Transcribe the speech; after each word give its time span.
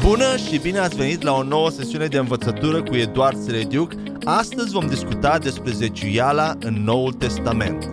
Bună 0.00 0.36
și 0.36 0.58
bine 0.58 0.78
ați 0.78 0.96
venit 0.96 1.22
la 1.22 1.32
o 1.32 1.42
nouă 1.42 1.70
sesiune 1.70 2.06
de 2.06 2.18
învățătură 2.18 2.82
cu 2.82 2.96
Eduard 2.96 3.42
Serediuc. 3.42 3.92
Astăzi 4.24 4.72
vom 4.72 4.86
discuta 4.86 5.38
despre 5.38 5.72
zeciuiala 5.72 6.54
în 6.60 6.84
Noul 6.84 7.12
Testament. 7.12 7.92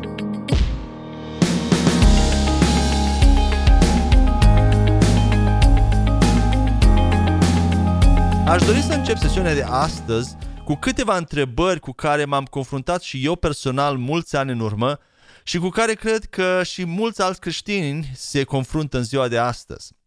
Aș 8.48 8.62
dori 8.64 8.82
să 8.82 8.94
încep 8.94 9.18
sesiunea 9.18 9.54
de 9.54 9.66
astăzi 9.68 10.36
cu 10.66 10.76
câteva 10.76 11.18
întrebări 11.18 11.80
cu 11.80 11.92
care 11.92 12.26
m-am 12.26 12.46
confruntat 12.46 13.02
și 13.02 13.26
eu 13.26 13.36
personal 13.36 13.98
mulți 13.98 14.36
ani 14.36 14.52
în 14.52 14.60
urmă 14.60 15.00
și 15.44 15.58
cu 15.58 15.70
care 15.70 15.94
cred 15.94 16.26
că 16.26 16.62
și 16.64 16.86
mulți 16.86 17.22
alți 17.22 17.40
creștini 17.40 18.12
se 18.16 18.44
confruntă 18.44 18.98
în 18.98 19.04
ziua 19.04 19.28
de 19.28 19.38
astăzi. 19.38 19.98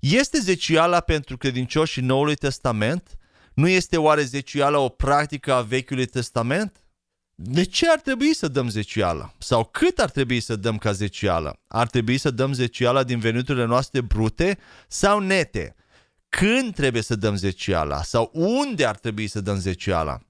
Este 0.00 0.40
zeciuiala 0.40 1.00
pentru 1.00 1.36
credincioșii 1.36 2.02
Noului 2.02 2.34
Testament? 2.34 3.16
Nu 3.54 3.68
este 3.68 3.96
oare 3.96 4.22
zeciuiala 4.22 4.78
o 4.78 4.88
practică 4.88 5.52
a 5.52 5.60
Vechiului 5.60 6.06
Testament? 6.06 6.80
De 7.34 7.64
ce 7.64 7.90
ar 7.90 8.00
trebui 8.00 8.34
să 8.34 8.48
dăm 8.48 8.68
zeciuiala? 8.68 9.32
Sau 9.38 9.64
cât 9.64 9.98
ar 9.98 10.10
trebui 10.10 10.40
să 10.40 10.56
dăm 10.56 10.78
ca 10.78 10.92
zeciuială? 10.92 11.60
Ar 11.68 11.86
trebui 11.88 12.18
să 12.18 12.30
dăm 12.30 12.52
zeciuiala 12.52 13.02
din 13.02 13.18
veniturile 13.18 13.64
noastre 13.64 14.00
brute 14.00 14.58
sau 14.88 15.18
nete? 15.18 15.74
Când 16.28 16.74
trebuie 16.74 17.02
să 17.02 17.16
dăm 17.16 17.36
zeciuiala? 17.36 18.02
Sau 18.02 18.30
unde 18.32 18.84
ar 18.84 18.96
trebui 18.96 19.26
să 19.26 19.40
dăm 19.40 19.58
zeciuiala? 19.58 20.20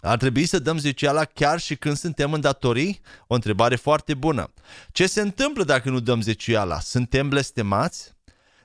Ar 0.00 0.16
trebui 0.16 0.46
să 0.46 0.58
dăm 0.58 0.78
zeciuiala 0.78 1.24
chiar 1.24 1.60
și 1.60 1.76
când 1.76 1.96
suntem 1.96 2.32
în 2.32 2.40
datorii? 2.40 3.00
O 3.26 3.34
întrebare 3.34 3.76
foarte 3.76 4.14
bună. 4.14 4.52
Ce 4.92 5.06
se 5.06 5.20
întâmplă 5.20 5.64
dacă 5.64 5.90
nu 5.90 6.00
dăm 6.00 6.20
zeciuiala? 6.20 6.80
Suntem 6.80 7.28
blestemați? 7.28 8.13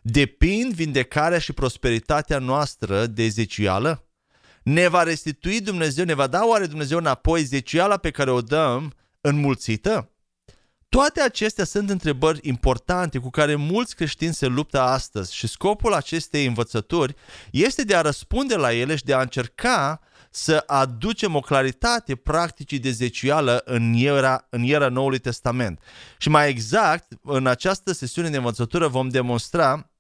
Depind 0.02 0.74
vindecarea 0.74 1.40
și 1.40 1.54
prosperitatea 1.54 2.40
noastră 2.40 3.06
de 3.06 3.28
zeciuială? 3.28 4.04
Ne 4.64 4.88
va 4.88 5.04
restitui 5.04 5.62
Dumnezeu, 5.62 6.06
ne 6.06 6.14
va 6.14 6.28
da 6.28 6.46
oare 6.46 6.66
Dumnezeu 6.66 6.98
înapoi 6.98 7.44
zeciuiala 7.44 7.98
pe 7.98 8.12
care 8.12 8.32
o 8.32 8.42
dăm 8.42 8.94
înmulțită? 9.22 10.12
Toate 10.90 11.22
acestea 11.22 11.64
sunt 11.64 11.90
întrebări 11.90 12.40
importante 12.42 13.18
cu 13.18 13.30
care 13.30 13.56
mulți 13.56 13.96
creștini 13.96 14.34
se 14.34 14.46
luptă 14.46 14.82
astăzi 14.82 15.36
și 15.36 15.48
scopul 15.48 15.94
acestei 15.94 16.46
învățături 16.46 17.16
este 17.52 17.84
de 17.84 17.96
a 17.96 18.02
răspunde 18.02 18.56
la 18.56 18.74
ele 18.74 18.96
și 18.96 19.04
de 19.04 19.14
a 19.14 19.22
încerca 19.22 20.00
să 20.30 20.64
aducem 20.68 21.36
o 21.36 21.40
claritate 21.40 22.16
practicii 22.16 22.80
de 22.80 22.92
zeciuială 22.92 23.62
în 23.66 23.94
era, 23.94 24.48
în 24.50 24.64
era 24.64 24.90
Noului 24.90 25.20
Testament. 25.20 25.80
Și 26.18 26.30
mai 26.30 26.50
exact, 26.50 27.08
în 27.24 27.48
această 27.48 27.92
sesiune 27.92 28.30
de 28.30 28.38
învățătură 28.38 28.88
vom 28.88 29.10
demonstra 29.10 29.92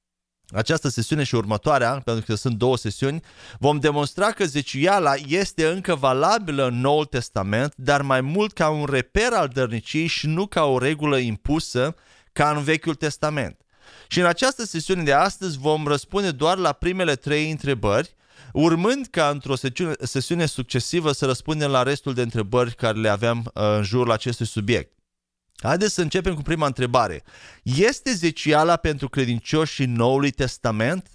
această 0.52 0.88
sesiune 0.88 1.24
și 1.24 1.36
următoarea, 1.36 2.02
pentru 2.06 2.26
că 2.26 2.36
sunt 2.36 2.56
două 2.56 2.78
sesiuni, 2.78 3.22
vom 3.60 3.80
demonstra 3.80 4.32
că 4.32 4.46
zeciuiala 4.46 5.14
este 5.28 5.68
încă 5.68 5.96
valabilă 5.96 6.68
în 6.68 6.80
Noul 6.80 7.06
Testament, 7.06 7.74
dar 7.76 8.02
mai 8.02 8.22
mult 8.22 8.54
ca 8.54 8.70
un 8.70 8.86
reper 8.90 9.34
al 9.34 9.48
dărniciei 9.48 10.08
și 10.08 10.28
nu 10.28 10.46
ca 10.46 10.64
o 10.64 10.78
regulă 10.78 11.18
impusă 11.18 11.96
ca 12.32 12.50
în 12.50 12.64
Vechiul 12.64 12.96
Testament. 12.96 13.58
Și 14.08 14.20
în 14.20 14.26
această 14.26 14.66
sesiune 14.66 15.04
de 15.04 15.14
astăzi 15.14 15.58
vom 15.58 15.88
răspunde 15.88 16.32
doar 16.32 16.58
la 16.58 16.72
primele 16.72 17.16
trei 17.16 17.52
întrebări, 17.52 18.16
urmând 18.54 19.08
ca 19.12 19.30
într-o 19.30 19.56
sesiune, 19.56 19.94
sesiune 20.02 20.46
succesivă 20.46 21.12
să 21.12 21.26
răspundem 21.26 21.72
la 21.72 21.84
restul 21.84 22.14
de 22.14 22.22
întrebări 22.22 22.76
care 22.76 22.98
le 22.98 23.10
aveam 23.10 23.38
uh, 23.54 23.64
în 23.78 23.84
jurul 23.84 24.12
acestui 24.12 24.46
subiect. 24.46 24.99
Haideți 25.62 25.94
să 25.94 26.02
începem 26.02 26.36
cu 26.36 26.42
prima 26.42 26.66
întrebare. 26.66 27.24
Este 27.64 28.14
zeciala 28.14 28.76
pentru 28.76 29.10
credincioși 29.10 29.82
în 29.82 29.92
Noului 29.92 30.32
Testament? 30.32 31.10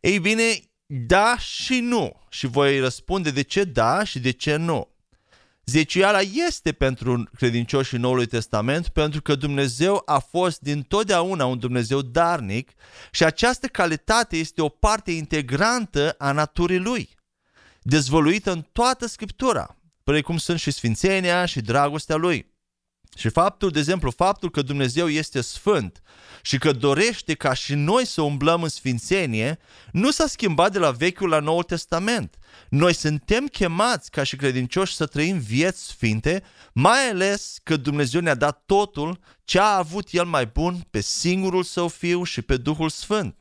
Ei 0.00 0.18
bine, 0.18 0.42
da 0.86 1.38
și 1.38 1.80
nu. 1.80 2.20
Și 2.28 2.46
voi 2.46 2.78
răspunde 2.78 3.30
de 3.30 3.42
ce 3.42 3.64
da 3.64 4.04
și 4.04 4.18
de 4.18 4.30
ce 4.30 4.56
nu. 4.56 4.94
Zeciala 5.64 6.20
este 6.20 6.72
pentru 6.72 7.28
credincioși 7.36 7.94
în 7.94 8.00
Noului 8.00 8.26
Testament 8.26 8.88
pentru 8.88 9.22
că 9.22 9.34
Dumnezeu 9.34 10.02
a 10.04 10.18
fost 10.18 10.60
din 10.60 10.82
totdeauna 10.82 11.46
un 11.46 11.58
Dumnezeu 11.58 12.02
darnic 12.02 12.70
și 13.10 13.24
această 13.24 13.66
calitate 13.66 14.36
este 14.36 14.62
o 14.62 14.68
parte 14.68 15.10
integrantă 15.10 16.14
a 16.18 16.32
naturii 16.32 16.78
Lui, 16.78 17.08
dezvoluită 17.82 18.52
în 18.52 18.66
toată 18.72 19.06
Scriptura, 19.06 19.76
precum 20.04 20.36
sunt 20.36 20.58
și 20.58 20.70
sfințenia 20.70 21.46
și 21.46 21.60
dragostea 21.60 22.16
Lui. 22.16 22.55
Și 23.16 23.28
faptul, 23.28 23.70
de 23.70 23.78
exemplu, 23.78 24.10
faptul 24.10 24.50
că 24.50 24.62
Dumnezeu 24.62 25.08
este 25.08 25.40
sfânt 25.40 26.02
și 26.42 26.58
că 26.58 26.72
dorește 26.72 27.34
ca 27.34 27.52
și 27.54 27.74
noi 27.74 28.06
să 28.06 28.22
umblăm 28.22 28.62
în 28.62 28.68
sfințenie, 28.68 29.58
nu 29.92 30.10
s-a 30.10 30.26
schimbat 30.26 30.72
de 30.72 30.78
la 30.78 30.90
Vechiul 30.90 31.28
la 31.28 31.38
Noul 31.38 31.62
Testament. 31.62 32.36
Noi 32.68 32.92
suntem 32.92 33.46
chemați 33.46 34.10
ca 34.10 34.22
și 34.22 34.36
credincioși 34.36 34.94
să 34.94 35.06
trăim 35.06 35.38
vieți 35.38 35.86
sfinte, 35.86 36.42
mai 36.72 37.08
ales 37.10 37.58
că 37.62 37.76
Dumnezeu 37.76 38.20
ne-a 38.20 38.34
dat 38.34 38.62
totul 38.66 39.20
ce 39.44 39.58
a 39.58 39.76
avut 39.76 40.08
El 40.10 40.24
mai 40.24 40.46
bun 40.46 40.86
pe 40.90 41.00
singurul 41.00 41.62
Său 41.62 41.88
Fiu 41.88 42.22
și 42.22 42.42
pe 42.42 42.56
Duhul 42.56 42.88
Sfânt. 42.88 43.36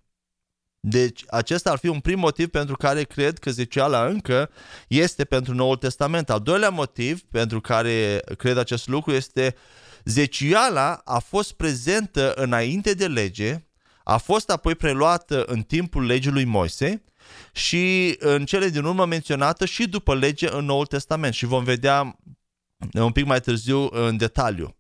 Deci 0.88 1.24
acesta 1.28 1.72
ar 1.72 1.78
fi 1.78 1.88
un 1.88 2.00
prim 2.00 2.20
motiv 2.20 2.48
pentru 2.48 2.76
care 2.76 3.04
cred 3.04 3.40
că 3.40 3.52
zeciala 3.52 4.06
încă 4.06 4.50
este 4.88 5.24
pentru 5.24 5.54
Noul 5.54 5.76
Testament. 5.76 6.30
Al 6.30 6.40
doilea 6.40 6.70
motiv 6.70 7.22
pentru 7.22 7.62
care 7.62 8.22
cred 8.38 8.58
acest 8.58 8.88
lucru 8.88 9.12
este 9.14 9.56
zeciala 10.04 11.02
a 11.06 11.20
fost 11.20 11.54
prezentă 11.54 12.34
înainte 12.34 12.94
de 12.94 13.08
lege, 13.08 13.66
a 14.04 14.18
fost 14.18 14.50
apoi 14.50 14.76
preluată 14.76 15.44
în 15.44 15.62
timpul 15.62 16.06
legii 16.06 16.32
lui 16.32 16.46
Moise 16.46 17.04
și 17.52 18.16
în 18.20 18.46
cele 18.46 18.70
din 18.70 18.84
urmă 18.84 19.06
menționată 19.06 19.66
și 19.66 19.88
după 19.88 20.16
lege 20.16 20.50
în 20.52 20.66
Noul 20.66 20.86
Testament 20.86 21.34
și 21.34 21.46
vom 21.46 21.64
vedea 21.64 22.20
un 22.94 23.12
pic 23.12 23.26
mai 23.26 23.40
târziu 23.40 23.88
în 23.92 24.18
detaliu. 24.18 24.76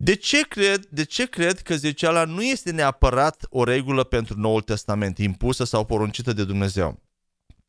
De 0.00 0.14
ce 0.14 0.40
cred, 0.40 0.86
de 0.86 1.04
ce 1.04 1.26
cred 1.26 1.60
că 1.60 1.76
zeciala 1.76 2.24
nu 2.24 2.42
este 2.42 2.70
neapărat 2.70 3.46
o 3.50 3.64
regulă 3.64 4.04
pentru 4.04 4.38
Noul 4.38 4.60
Testament, 4.60 5.18
impusă 5.18 5.64
sau 5.64 5.84
poruncită 5.84 6.32
de 6.32 6.44
Dumnezeu? 6.44 7.02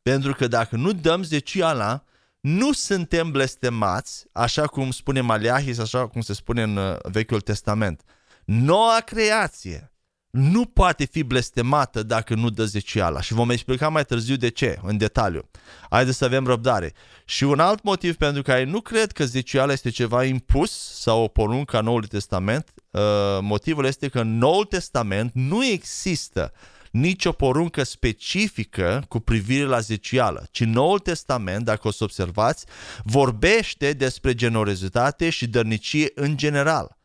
Pentru 0.02 0.34
că 0.34 0.46
dacă 0.46 0.76
nu 0.76 0.92
dăm 0.92 1.22
zeciala, 1.22 2.04
nu 2.40 2.72
suntem 2.72 3.30
blestemați, 3.30 4.26
așa 4.32 4.66
cum 4.66 4.90
spune 4.90 5.20
Maliahis, 5.20 5.78
așa 5.78 6.08
cum 6.08 6.20
se 6.20 6.32
spune 6.32 6.62
în 6.62 6.76
uh, 6.76 6.96
Vechiul 7.02 7.40
Testament. 7.40 8.02
Noua 8.44 9.00
creație 9.00 9.89
nu 10.30 10.64
poate 10.64 11.04
fi 11.04 11.22
blestemată 11.22 12.02
dacă 12.02 12.34
nu 12.34 12.50
dă 12.50 12.64
zeciala 12.64 13.20
și 13.20 13.32
vom 13.32 13.50
explica 13.50 13.88
mai 13.88 14.04
târziu 14.04 14.36
de 14.36 14.48
ce, 14.48 14.78
în 14.82 14.96
detaliu. 14.96 15.50
Haideți 15.90 16.18
să 16.18 16.24
avem 16.24 16.46
răbdare. 16.46 16.92
Și 17.24 17.44
un 17.44 17.58
alt 17.58 17.82
motiv 17.82 18.16
pentru 18.16 18.42
care 18.42 18.64
nu 18.64 18.80
cred 18.80 19.12
că 19.12 19.24
zeciala 19.24 19.72
este 19.72 19.90
ceva 19.90 20.24
impus 20.24 20.70
sau 21.00 21.22
o 21.22 21.28
poruncă 21.28 21.76
a 21.76 21.80
Noului 21.80 22.08
Testament, 22.08 22.72
uh, 22.90 23.00
motivul 23.40 23.84
este 23.84 24.08
că 24.08 24.20
în 24.20 24.38
Noul 24.38 24.64
Testament 24.64 25.30
nu 25.34 25.64
există 25.64 26.52
nicio 26.90 27.32
poruncă 27.32 27.82
specifică 27.82 29.04
cu 29.08 29.20
privire 29.20 29.64
la 29.64 29.80
zecială, 29.80 30.46
ci 30.50 30.64
Noul 30.64 30.98
Testament, 30.98 31.64
dacă 31.64 31.88
o 31.88 31.90
să 31.90 32.04
observați, 32.04 32.64
vorbește 33.04 33.92
despre 33.92 34.34
generozitate 34.34 35.30
și 35.30 35.46
dărnicie 35.46 36.10
în 36.14 36.36
general. 36.36 36.98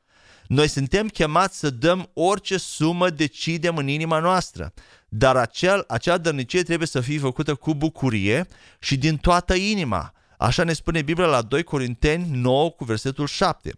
Noi 0.47 0.67
suntem 0.67 1.07
chemați 1.07 1.59
să 1.59 1.69
dăm 1.69 2.09
orice 2.13 2.57
sumă 2.57 3.09
decidem 3.09 3.77
în 3.77 3.87
inima 3.87 4.19
noastră, 4.19 4.73
dar 5.09 5.35
acel, 5.35 5.83
acea 5.87 6.17
dărnicie 6.17 6.63
trebuie 6.63 6.87
să 6.87 7.01
fie 7.01 7.19
făcută 7.19 7.55
cu 7.55 7.75
bucurie 7.75 8.47
și 8.79 8.97
din 8.97 9.17
toată 9.17 9.53
inima. 9.53 10.13
Așa 10.37 10.63
ne 10.63 10.73
spune 10.73 11.01
Biblia 11.01 11.27
la 11.27 11.41
2 11.41 11.63
Corinteni 11.63 12.27
9 12.31 12.69
cu 12.69 12.83
versetul 12.83 13.27
7. 13.27 13.71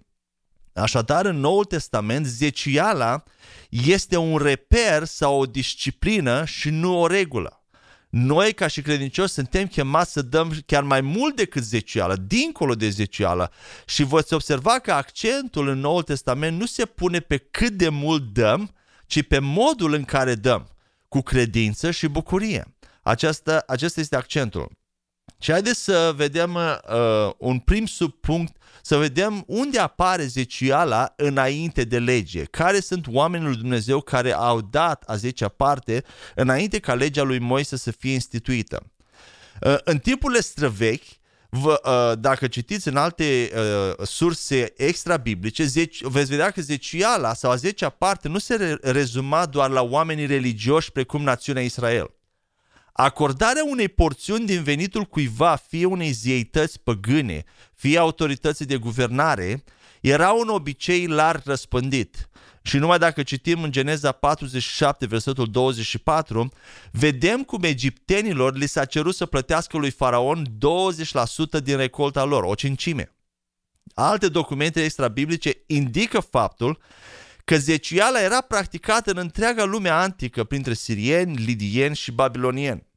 Așadar, 0.74 1.26
în 1.26 1.40
Noul 1.40 1.66
Testament, 1.66 2.26
zeciala 2.26 3.24
este 3.70 4.18
un 4.18 4.38
reper 4.38 5.04
sau 5.04 5.40
o 5.40 5.46
disciplină 5.46 6.46
și 6.46 6.70
nu 6.70 7.00
o 7.00 7.08
regulă. 7.08 7.56
Noi, 8.09 8.54
ca 8.54 8.68
și 8.68 8.81
credincioși, 8.81 9.33
suntem 9.33 9.68
chemați 9.68 10.12
să 10.12 10.21
dăm 10.21 10.54
chiar 10.65 10.83
mai 10.83 11.01
mult 11.01 11.36
decât 11.36 11.63
zecială, 11.63 12.15
dincolo 12.15 12.74
de 12.74 12.89
zecială. 12.89 13.51
Și 13.86 14.04
voți 14.04 14.33
observa 14.33 14.80
că 14.80 14.92
accentul 14.92 15.68
în 15.68 15.80
Noul 15.80 16.04
Testament 16.04 16.59
nu 16.59 16.65
se 16.65 16.86
pune 16.86 17.19
pe 17.19 17.38
cât 17.38 17.71
de 17.71 17.89
mult 17.89 18.33
dăm, 18.33 18.75
ci 19.06 19.27
pe 19.27 19.39
modul 19.39 19.94
în 19.94 20.04
care 20.04 20.36
dăm, 20.36 20.68
cu 21.07 21.21
credință 21.21 21.92
și 21.92 22.07
bucurie. 22.07 22.75
Aceasta, 23.01 23.63
acesta 23.68 24.00
este 24.00 24.15
accentul. 24.15 24.76
Și 25.39 25.51
haideți 25.51 25.84
să 25.84 26.13
vedem 26.16 26.56
uh, 26.56 27.31
un 27.38 27.60
prim 27.60 27.86
subpunct 27.86 28.56
să 28.81 28.98
vedem 28.98 29.44
unde 29.48 29.80
apare 29.80 30.25
zeciala 30.25 31.13
înainte 31.16 31.84
de 31.84 32.00
lege, 32.00 32.44
care 32.44 32.80
sunt 32.80 33.06
oamenii 33.07 33.48
lui 33.48 33.56
Dumnezeu 33.56 34.01
care 34.01 34.34
au 34.34 34.62
dat 34.62 35.04
a 35.07 35.16
zecea 35.16 35.48
parte 35.48 36.04
înainte 36.36 36.80
ca 36.80 36.94
legea 36.94 37.24
lui 37.24 37.39
Moise 37.39 37.78
să 37.78 37.92
fie 37.92 38.13
instituită. 38.13 38.92
Uh, 39.62 39.75
în 39.84 39.98
timpurile 39.98 40.39
străvechi, 40.39 41.16
Vă, 41.50 41.81
uh, 41.84 42.19
dacă 42.19 42.48
citiți 42.48 42.88
în 42.88 42.95
alte 42.95 43.51
uh, 43.56 44.06
surse 44.06 44.74
extra-biblice, 44.78 45.63
veți 46.01 46.30
vedea 46.30 46.51
că 46.51 46.62
zeciala 46.62 47.34
sau 47.34 47.51
a 47.51 47.56
zecea 47.56 47.89
parte 47.89 48.28
nu 48.28 48.38
se 48.38 48.78
rezuma 48.81 49.45
doar 49.45 49.69
la 49.69 49.81
oamenii 49.81 50.25
religioși 50.25 50.92
precum 50.92 51.24
națiunea 51.24 51.63
Israel. 51.63 52.17
Acordarea 53.00 53.64
unei 53.64 53.88
porțiuni 53.88 54.46
din 54.46 54.64
venitul 54.64 55.04
cuiva, 55.04 55.56
fie 55.56 55.86
unei 55.86 56.12
zeități 56.12 56.80
păgâne, 56.80 57.44
fie 57.74 57.98
autorității 57.98 58.66
de 58.66 58.78
guvernare, 58.78 59.64
era 60.02 60.32
un 60.32 60.48
obicei 60.48 61.08
larg 61.08 61.42
răspândit. 61.46 62.30
Și 62.62 62.78
numai 62.78 63.00
dacă 63.00 63.24
citim 63.24 63.64
în 63.64 63.72
Geneza 63.72 64.12
47, 64.12 65.06
versetul 65.06 65.52
24, 65.52 66.52
vedem 66.92 67.44
cum 67.44 67.64
egiptenilor 67.64 68.56
li 68.56 68.68
s-a 68.68 68.86
cerut 68.86 69.16
să 69.16 69.26
plătească 69.26 69.78
lui 69.78 69.92
Faraon 69.92 70.46
20% 71.60 71.64
din 71.64 71.78
recolta 71.78 72.24
lor, 72.24 72.44
o 72.44 72.56
cincime. 72.56 73.16
Alte 73.94 74.30
documente 74.30 74.84
extrabiblice 74.84 75.64
indică 75.66 76.20
faptul 76.20 76.80
că 77.48 77.58
zeciala 77.58 78.22
era 78.22 78.42
practicată 78.42 79.12
în 79.12 79.18
întreaga 79.18 79.64
lume 79.64 79.90
antică 79.90 80.44
printre 80.44 80.74
sirieni, 80.74 81.36
lidieni 81.36 81.96
și 81.96 82.12
babilonieni. 82.12 82.88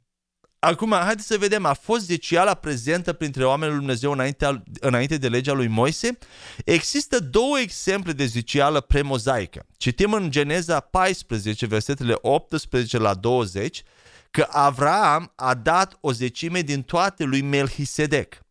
Acum, 0.59 0.91
haideți 0.91 1.27
să 1.27 1.37
vedem, 1.37 1.65
a 1.65 1.73
fost 1.73 2.05
zeciala 2.05 2.53
prezentă 2.53 3.13
printre 3.13 3.45
oamenii 3.45 3.69
lui 3.69 3.83
Dumnezeu 3.83 4.11
înainte, 4.11 4.63
înainte 4.79 5.17
de 5.17 5.27
legea 5.27 5.53
lui 5.53 5.67
Moise? 5.67 6.17
Există 6.65 7.19
două 7.19 7.59
exemple 7.59 8.11
de 8.11 8.25
zecială 8.25 8.81
premozaică. 8.81 9.65
Citim 9.77 10.13
în 10.13 10.31
Geneza 10.31 10.79
14, 10.79 11.65
versetele 11.65 12.15
18 12.21 12.97
la 12.97 13.13
20, 13.13 13.83
că 14.31 14.47
Avram 14.49 15.33
a 15.35 15.53
dat 15.53 15.97
o 16.01 16.11
zecime 16.11 16.61
din 16.61 16.81
toate 16.81 17.23
lui 17.23 17.41
Melchisedec. 17.41 18.45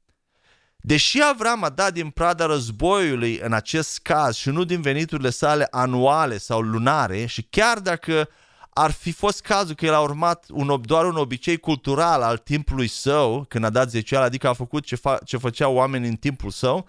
Deși 0.83 1.23
Avram 1.23 1.65
a 1.65 1.69
dat 1.69 1.93
din 1.93 2.11
prada 2.11 2.47
războiului 2.47 3.39
în 3.43 3.53
acest 3.53 3.99
caz 3.99 4.37
și 4.37 4.49
nu 4.49 4.65
din 4.65 4.81
veniturile 4.81 5.31
sale 5.31 5.67
anuale 5.71 6.39
sau 6.39 6.61
lunare 6.61 7.27
și 7.27 7.47
chiar 7.51 7.79
dacă 7.79 8.29
ar 8.71 8.91
fi 8.91 9.13
fost 9.13 9.41
cazul 9.41 9.75
că 9.75 9.87
el 9.87 9.95
a 9.95 10.01
urmat 10.01 10.47
un, 10.49 10.81
doar 10.85 11.05
un 11.05 11.17
obicei 11.17 11.57
cultural 11.57 12.23
al 12.23 12.37
timpului 12.39 12.89
său, 12.89 13.45
când 13.49 13.65
a 13.65 13.71
dat 13.71 13.91
zecial, 13.91 14.23
adică 14.23 14.49
a 14.49 14.53
făcut 14.53 14.85
ce, 14.85 14.97
fa- 14.97 15.25
ce 15.25 15.37
făceau 15.37 15.75
oamenii 15.75 16.09
în 16.09 16.17
timpul 16.17 16.51
său, 16.51 16.89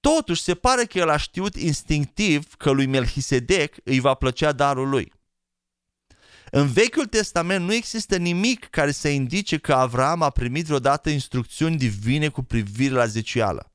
totuși 0.00 0.42
se 0.42 0.54
pare 0.54 0.84
că 0.84 0.98
el 0.98 1.08
a 1.08 1.16
știut 1.16 1.54
instinctiv 1.56 2.54
că 2.54 2.70
lui 2.70 2.86
Melchisedec 2.86 3.74
îi 3.84 4.00
va 4.00 4.14
plăcea 4.14 4.52
darul 4.52 4.88
lui. 4.88 5.12
În 6.50 6.66
Vechiul 6.66 7.06
Testament 7.06 7.64
nu 7.64 7.74
există 7.74 8.16
nimic 8.16 8.66
care 8.70 8.90
să 8.90 9.08
indice 9.08 9.58
că 9.58 9.72
Avram 9.72 10.22
a 10.22 10.30
primit 10.30 10.64
vreodată 10.64 11.10
instrucțiuni 11.10 11.76
divine 11.76 12.28
cu 12.28 12.42
privire 12.42 12.94
la 12.94 13.06
zecială. 13.06 13.70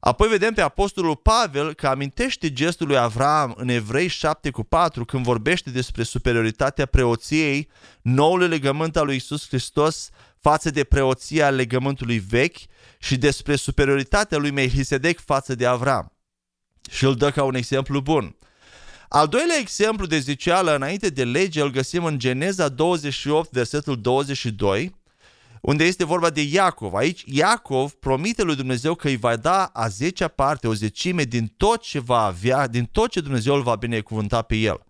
Apoi 0.00 0.28
vedem 0.28 0.54
pe 0.54 0.60
apostolul 0.60 1.16
Pavel 1.16 1.74
că 1.74 1.86
amintește 1.86 2.52
gestul 2.52 2.86
lui 2.86 2.98
Avram 2.98 3.54
în 3.56 3.68
Evrei 3.68 4.08
7 4.08 4.50
cu 4.50 4.62
4 4.62 5.04
când 5.04 5.24
vorbește 5.24 5.70
despre 5.70 6.02
superioritatea 6.02 6.86
preoției 6.86 7.68
noului 8.02 8.48
legământ 8.48 8.96
al 8.96 9.04
lui 9.04 9.16
Isus 9.16 9.46
Hristos 9.46 10.10
față 10.40 10.70
de 10.70 10.84
preoția 10.84 11.50
legământului 11.50 12.18
vechi 12.18 12.58
și 12.98 13.16
despre 13.16 13.56
superioritatea 13.56 14.38
lui 14.38 14.50
Melchisedec 14.50 15.20
față 15.20 15.54
de 15.54 15.66
Avram. 15.66 16.12
Și 16.90 17.04
îl 17.04 17.14
dă 17.14 17.30
ca 17.30 17.44
un 17.44 17.54
exemplu 17.54 18.00
bun. 18.00 18.36
Al 19.08 19.26
doilea 19.26 19.56
exemplu 19.58 20.06
de 20.06 20.18
ziceală 20.18 20.74
înainte 20.74 21.08
de 21.08 21.24
lege 21.24 21.60
îl 21.60 21.70
găsim 21.70 22.04
în 22.04 22.18
Geneza 22.18 22.68
28, 22.68 23.50
versetul 23.52 24.00
22, 24.00 24.96
unde 25.60 25.84
este 25.84 26.04
vorba 26.04 26.30
de 26.30 26.42
Iacov. 26.42 26.94
Aici 26.94 27.24
Iacov 27.26 27.92
promite 27.92 28.42
lui 28.42 28.56
Dumnezeu 28.56 28.94
că 28.94 29.08
îi 29.08 29.16
va 29.16 29.36
da 29.36 29.64
a 29.64 29.88
zecea 29.88 30.28
parte, 30.28 30.68
o 30.68 30.74
zecime 30.74 31.22
din 31.22 31.52
tot 31.56 31.80
ce 31.80 31.98
va 31.98 32.24
avea, 32.24 32.66
din 32.66 32.84
tot 32.84 33.10
ce 33.10 33.20
Dumnezeu 33.20 33.54
îl 33.54 33.62
va 33.62 33.74
binecuvânta 33.74 34.42
pe 34.42 34.56
el. 34.56 34.86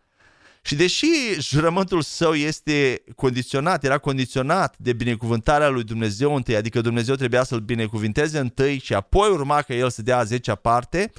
Și 0.63 0.75
deși 0.75 1.07
jurământul 1.39 2.03
său 2.03 2.35
este 2.35 3.03
condiționat, 3.17 3.85
era 3.85 3.99
condiționat 3.99 4.75
de 4.79 4.93
binecuvântarea 4.93 5.69
lui 5.69 5.85
Dumnezeu 5.85 6.35
întâi, 6.35 6.57
adică 6.57 6.81
Dumnezeu 6.81 7.15
trebuia 7.15 7.45
să-l 7.45 7.61
binecuvinteze 7.61 8.39
întâi 8.39 8.79
și 8.79 8.95
apoi 8.95 9.31
urma 9.31 9.63
că 9.63 9.75
el 9.75 9.91
să 9.91 10.03
dea 10.03 10.19
a 10.19 10.25
zecea 10.25 10.55
parte, 10.55 11.13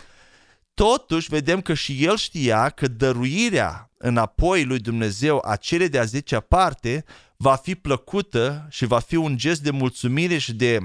totuși 0.79 1.29
vedem 1.29 1.61
că 1.61 1.73
și 1.73 2.03
el 2.03 2.17
știa 2.17 2.69
că 2.69 2.87
dăruirea 2.87 3.91
înapoi 3.97 4.63
lui 4.63 4.79
Dumnezeu 4.79 5.41
a 5.45 5.55
cele 5.55 5.87
de 5.87 5.99
a 5.99 6.03
zecea 6.03 6.39
parte 6.39 7.03
va 7.37 7.55
fi 7.55 7.75
plăcută 7.75 8.67
și 8.69 8.85
va 8.85 8.99
fi 8.99 9.15
un 9.15 9.37
gest 9.37 9.61
de 9.61 9.71
mulțumire 9.71 10.37
și 10.37 10.53
de 10.53 10.79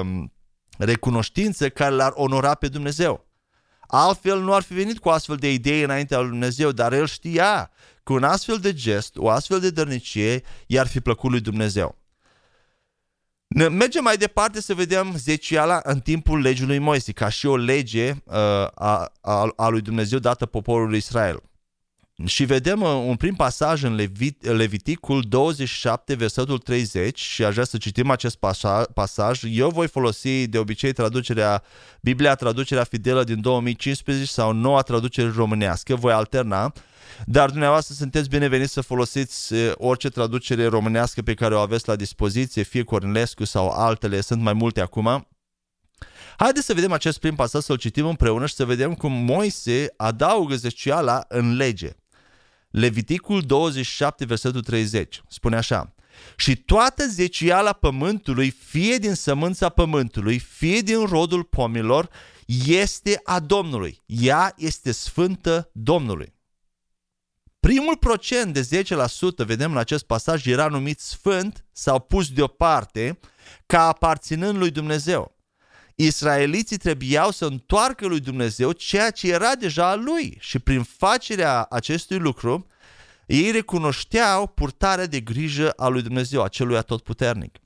um, 0.00 0.32
recunoștință 0.78 1.68
care 1.68 1.94
l-ar 1.94 2.12
onora 2.14 2.54
pe 2.54 2.68
Dumnezeu. 2.68 3.26
Altfel 3.80 4.40
nu 4.40 4.54
ar 4.54 4.62
fi 4.62 4.74
venit 4.74 4.98
cu 4.98 5.08
astfel 5.08 5.36
de 5.36 5.52
idei 5.52 5.82
înaintea 5.82 6.18
lui 6.18 6.28
Dumnezeu, 6.28 6.72
dar 6.72 6.92
el 6.92 7.06
știa 7.06 7.70
că 8.02 8.12
un 8.12 8.22
astfel 8.22 8.58
de 8.58 8.74
gest, 8.74 9.16
o 9.16 9.28
astfel 9.28 9.60
de 9.60 9.70
dărnicie 9.70 10.42
i-ar 10.66 10.86
fi 10.86 11.00
plăcut 11.00 11.30
lui 11.30 11.40
Dumnezeu. 11.40 11.97
Mergem 13.56 14.02
mai 14.02 14.16
departe 14.16 14.60
să 14.60 14.74
vedem 14.74 15.16
zeciala 15.16 15.80
în 15.82 16.00
timpul 16.00 16.40
legii 16.40 16.66
lui 16.66 16.78
Moise, 16.78 17.12
ca 17.12 17.28
și 17.28 17.46
o 17.46 17.56
lege 17.56 18.10
uh, 18.10 18.34
a, 18.74 19.12
a, 19.20 19.52
a 19.56 19.68
lui 19.68 19.80
Dumnezeu 19.80 20.18
dată 20.18 20.46
poporului 20.46 20.96
Israel. 20.96 21.42
Și 22.26 22.44
vedem 22.44 22.80
uh, 22.80 22.88
un 22.88 23.16
prim 23.16 23.34
pasaj 23.34 23.82
în 23.82 23.94
Levit, 23.94 24.46
Leviticul 24.46 25.22
27, 25.28 26.14
versetul 26.14 26.58
30 26.58 27.18
și 27.18 27.44
aș 27.44 27.52
vrea 27.52 27.64
să 27.64 27.76
citim 27.76 28.10
acest 28.10 28.38
pasaj. 28.94 29.42
Eu 29.50 29.68
voi 29.68 29.88
folosi 29.88 30.46
de 30.46 30.58
obicei 30.58 30.92
traducerea, 30.92 31.62
Biblia, 32.00 32.34
traducerea 32.34 32.84
fidelă 32.84 33.24
din 33.24 33.40
2015 33.40 34.26
sau 34.26 34.52
noua 34.52 34.82
traducere 34.82 35.32
românească, 35.36 35.94
voi 35.94 36.12
alterna, 36.12 36.72
dar 37.26 37.50
dumneavoastră 37.50 37.94
sunteți 37.94 38.28
bineveniți 38.28 38.72
să 38.72 38.80
folosiți 38.80 39.52
uh, 39.52 39.72
orice 39.74 40.08
traducere 40.08 40.66
românească 40.66 41.22
pe 41.22 41.34
care 41.34 41.54
o 41.54 41.58
aveți 41.58 41.88
la 41.88 41.96
dispoziție, 41.96 42.62
fie 42.62 42.82
Cornelescu 42.82 43.44
sau 43.44 43.68
altele, 43.68 44.20
sunt 44.20 44.42
mai 44.42 44.52
multe 44.52 44.80
acum. 44.80 45.28
Haideți 46.36 46.66
să 46.66 46.74
vedem 46.74 46.92
acest 46.92 47.18
prim 47.18 47.34
pasaj, 47.34 47.62
să-l 47.62 47.76
citim 47.76 48.06
împreună 48.06 48.46
și 48.46 48.54
să 48.54 48.64
vedem 48.64 48.94
cum 48.94 49.12
Moise 49.12 49.94
adaugă 49.96 50.54
zeciala 50.54 51.24
în 51.28 51.56
lege. 51.56 51.97
Leviticul 52.70 53.40
27, 53.40 54.24
versetul 54.24 54.60
30, 54.60 55.22
spune 55.28 55.56
așa. 55.56 55.94
Și 56.36 56.56
toată 56.56 57.06
zeciala 57.06 57.72
pământului, 57.72 58.50
fie 58.50 58.96
din 58.96 59.14
sămânța 59.14 59.68
pământului, 59.68 60.38
fie 60.38 60.80
din 60.80 61.04
rodul 61.04 61.44
pomilor, 61.44 62.10
este 62.66 63.20
a 63.24 63.40
Domnului. 63.40 64.02
Ea 64.06 64.54
este 64.56 64.92
sfântă 64.92 65.70
Domnului. 65.72 66.36
Primul 67.60 67.96
procent 67.96 68.52
de 68.52 68.84
10%, 69.42 69.46
vedem 69.46 69.70
în 69.70 69.76
acest 69.76 70.04
pasaj, 70.04 70.46
era 70.46 70.66
numit 70.66 71.00
sfânt 71.00 71.64
sau 71.72 72.00
pus 72.00 72.30
deoparte 72.30 73.18
ca 73.66 73.86
aparținând 73.86 74.58
lui 74.58 74.70
Dumnezeu 74.70 75.37
israeliții 76.00 76.76
trebuiau 76.76 77.30
să 77.30 77.44
întoarcă 77.44 78.06
lui 78.06 78.20
Dumnezeu 78.20 78.72
ceea 78.72 79.10
ce 79.10 79.32
era 79.32 79.54
deja 79.54 79.90
al 79.90 80.02
lui 80.02 80.36
și 80.40 80.58
prin 80.58 80.82
facerea 80.82 81.66
acestui 81.70 82.18
lucru 82.18 82.66
ei 83.26 83.50
recunoșteau 83.50 84.46
purtarea 84.46 85.06
de 85.06 85.20
grijă 85.20 85.70
a 85.70 85.88
lui 85.88 86.02
Dumnezeu, 86.02 86.42
a 86.42 86.48
celui 86.48 86.76
atotputernic. 86.76 87.58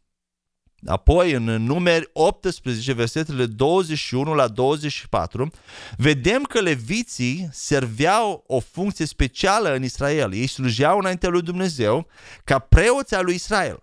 Apoi, 0.86 1.32
în 1.32 1.44
numeri 1.44 2.10
18, 2.12 2.92
versetele 2.92 3.46
21 3.46 4.34
la 4.34 4.48
24, 4.48 5.50
vedem 5.96 6.42
că 6.42 6.60
leviții 6.60 7.48
serveau 7.52 8.44
o 8.46 8.60
funcție 8.60 9.06
specială 9.06 9.74
în 9.74 9.82
Israel. 9.82 10.34
Ei 10.34 10.46
slujeau 10.46 10.98
înaintea 10.98 11.28
lui 11.28 11.42
Dumnezeu 11.42 12.06
ca 12.44 12.58
preoți 12.58 13.14
al 13.14 13.24
lui 13.24 13.34
Israel. 13.34 13.82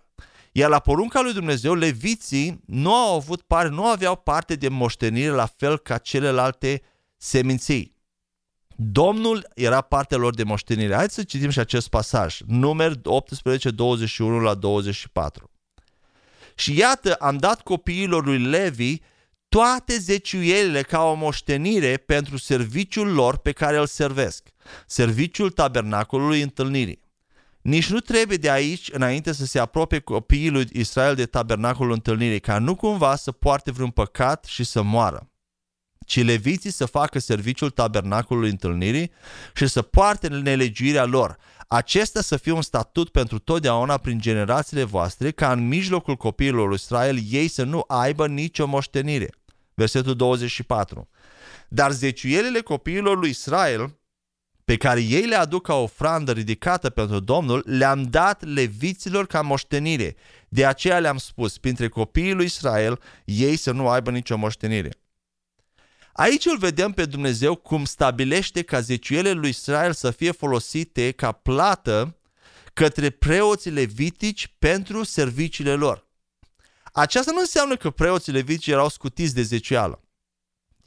Iar 0.52 0.70
la 0.70 0.78
porunca 0.78 1.20
lui 1.20 1.32
Dumnezeu, 1.32 1.74
leviții 1.74 2.60
nu 2.66 2.94
au 2.94 3.14
avut 3.14 3.42
parte, 3.42 3.68
nu 3.68 3.86
aveau 3.86 4.16
parte 4.16 4.54
de 4.54 4.68
moștenire 4.68 5.30
la 5.30 5.46
fel 5.46 5.78
ca 5.78 5.98
celelalte 5.98 6.82
seminții. 7.16 7.98
Domnul 8.76 9.48
era 9.54 9.80
partea 9.80 10.16
lor 10.16 10.34
de 10.34 10.42
moștenire. 10.42 10.94
Haideți 10.94 11.14
să 11.14 11.22
citim 11.22 11.50
și 11.50 11.58
acest 11.58 11.88
pasaj. 11.88 12.38
Numer 12.46 12.92
18, 13.02 13.70
21 13.70 14.38
la 14.40 14.54
24. 14.54 15.50
Și 16.54 16.78
iată, 16.78 17.14
am 17.14 17.36
dat 17.36 17.62
copiilor 17.62 18.24
lui 18.24 18.38
Levi 18.38 18.96
toate 19.48 19.98
zeciuielile 19.98 20.82
ca 20.82 21.02
o 21.02 21.14
moștenire 21.14 21.96
pentru 21.96 22.36
serviciul 22.36 23.12
lor 23.12 23.38
pe 23.38 23.52
care 23.52 23.76
îl 23.76 23.86
servesc, 23.86 24.48
serviciul 24.86 25.50
tabernacolului 25.50 26.42
întâlnirii. 26.42 27.02
Nici 27.62 27.90
nu 27.90 28.00
trebuie 28.00 28.36
de 28.36 28.50
aici 28.50 28.90
înainte 28.92 29.32
să 29.32 29.44
se 29.44 29.58
apropie 29.58 29.98
copiii 29.98 30.50
lui 30.50 30.68
Israel 30.72 31.14
de 31.14 31.26
tabernacolul 31.26 31.92
întâlnirii, 31.92 32.40
ca 32.40 32.58
nu 32.58 32.74
cumva 32.74 33.16
să 33.16 33.32
poarte 33.32 33.70
vreun 33.70 33.90
păcat 33.90 34.44
și 34.44 34.64
să 34.64 34.82
moară 34.82 35.30
ci 36.10 36.22
leviții 36.24 36.70
să 36.70 36.86
facă 36.86 37.18
serviciul 37.18 37.70
tabernacolului 37.70 38.50
întâlnirii 38.50 39.10
și 39.54 39.66
să 39.66 39.82
poarte 39.82 40.28
nelegiuirea 40.28 41.04
lor. 41.04 41.36
Acesta 41.68 42.20
să 42.20 42.36
fie 42.36 42.52
un 42.52 42.62
statut 42.62 43.08
pentru 43.08 43.38
totdeauna 43.38 43.96
prin 43.96 44.20
generațiile 44.20 44.82
voastre, 44.82 45.30
ca 45.30 45.52
în 45.52 45.68
mijlocul 45.68 46.16
copiilor 46.16 46.66
lui 46.66 46.74
Israel 46.74 47.18
ei 47.30 47.48
să 47.48 47.64
nu 47.64 47.84
aibă 47.86 48.26
nicio 48.26 48.66
moștenire. 48.66 49.30
Versetul 49.74 50.14
24. 50.14 51.08
Dar 51.68 51.92
zeciuielile 51.92 52.60
copiilor 52.60 53.18
lui 53.18 53.30
Israel 53.30 53.99
pe 54.64 54.76
care 54.76 55.00
ei 55.00 55.26
le 55.26 55.34
aduc 55.34 55.62
ca 55.62 55.74
ofrandă 55.74 56.32
ridicată 56.32 56.90
pentru 56.90 57.20
Domnul, 57.20 57.62
le-am 57.66 58.02
dat 58.02 58.44
leviților 58.44 59.26
ca 59.26 59.42
moștenire. 59.42 60.16
De 60.48 60.66
aceea 60.66 60.98
le-am 60.98 61.18
spus, 61.18 61.58
printre 61.58 61.88
copiii 61.88 62.32
lui 62.32 62.44
Israel, 62.44 63.00
ei 63.24 63.56
să 63.56 63.72
nu 63.72 63.88
aibă 63.88 64.10
nicio 64.10 64.36
moștenire. 64.36 64.90
Aici 66.12 66.46
îl 66.46 66.58
vedem 66.58 66.92
pe 66.92 67.04
Dumnezeu 67.04 67.54
cum 67.54 67.84
stabilește 67.84 68.62
ca 68.62 68.80
zeciuielile 68.80 69.32
lui 69.32 69.48
Israel 69.48 69.92
să 69.92 70.10
fie 70.10 70.30
folosite 70.30 71.10
ca 71.10 71.32
plată 71.32 72.16
către 72.72 73.10
preoții 73.10 73.70
levitici 73.70 74.54
pentru 74.58 75.02
serviciile 75.02 75.74
lor. 75.74 76.06
Aceasta 76.92 77.30
nu 77.32 77.38
înseamnă 77.38 77.76
că 77.76 77.90
preoții 77.90 78.32
levitici 78.32 78.66
erau 78.66 78.88
scutiți 78.88 79.34
de 79.34 79.42
zeciuială. 79.42 80.02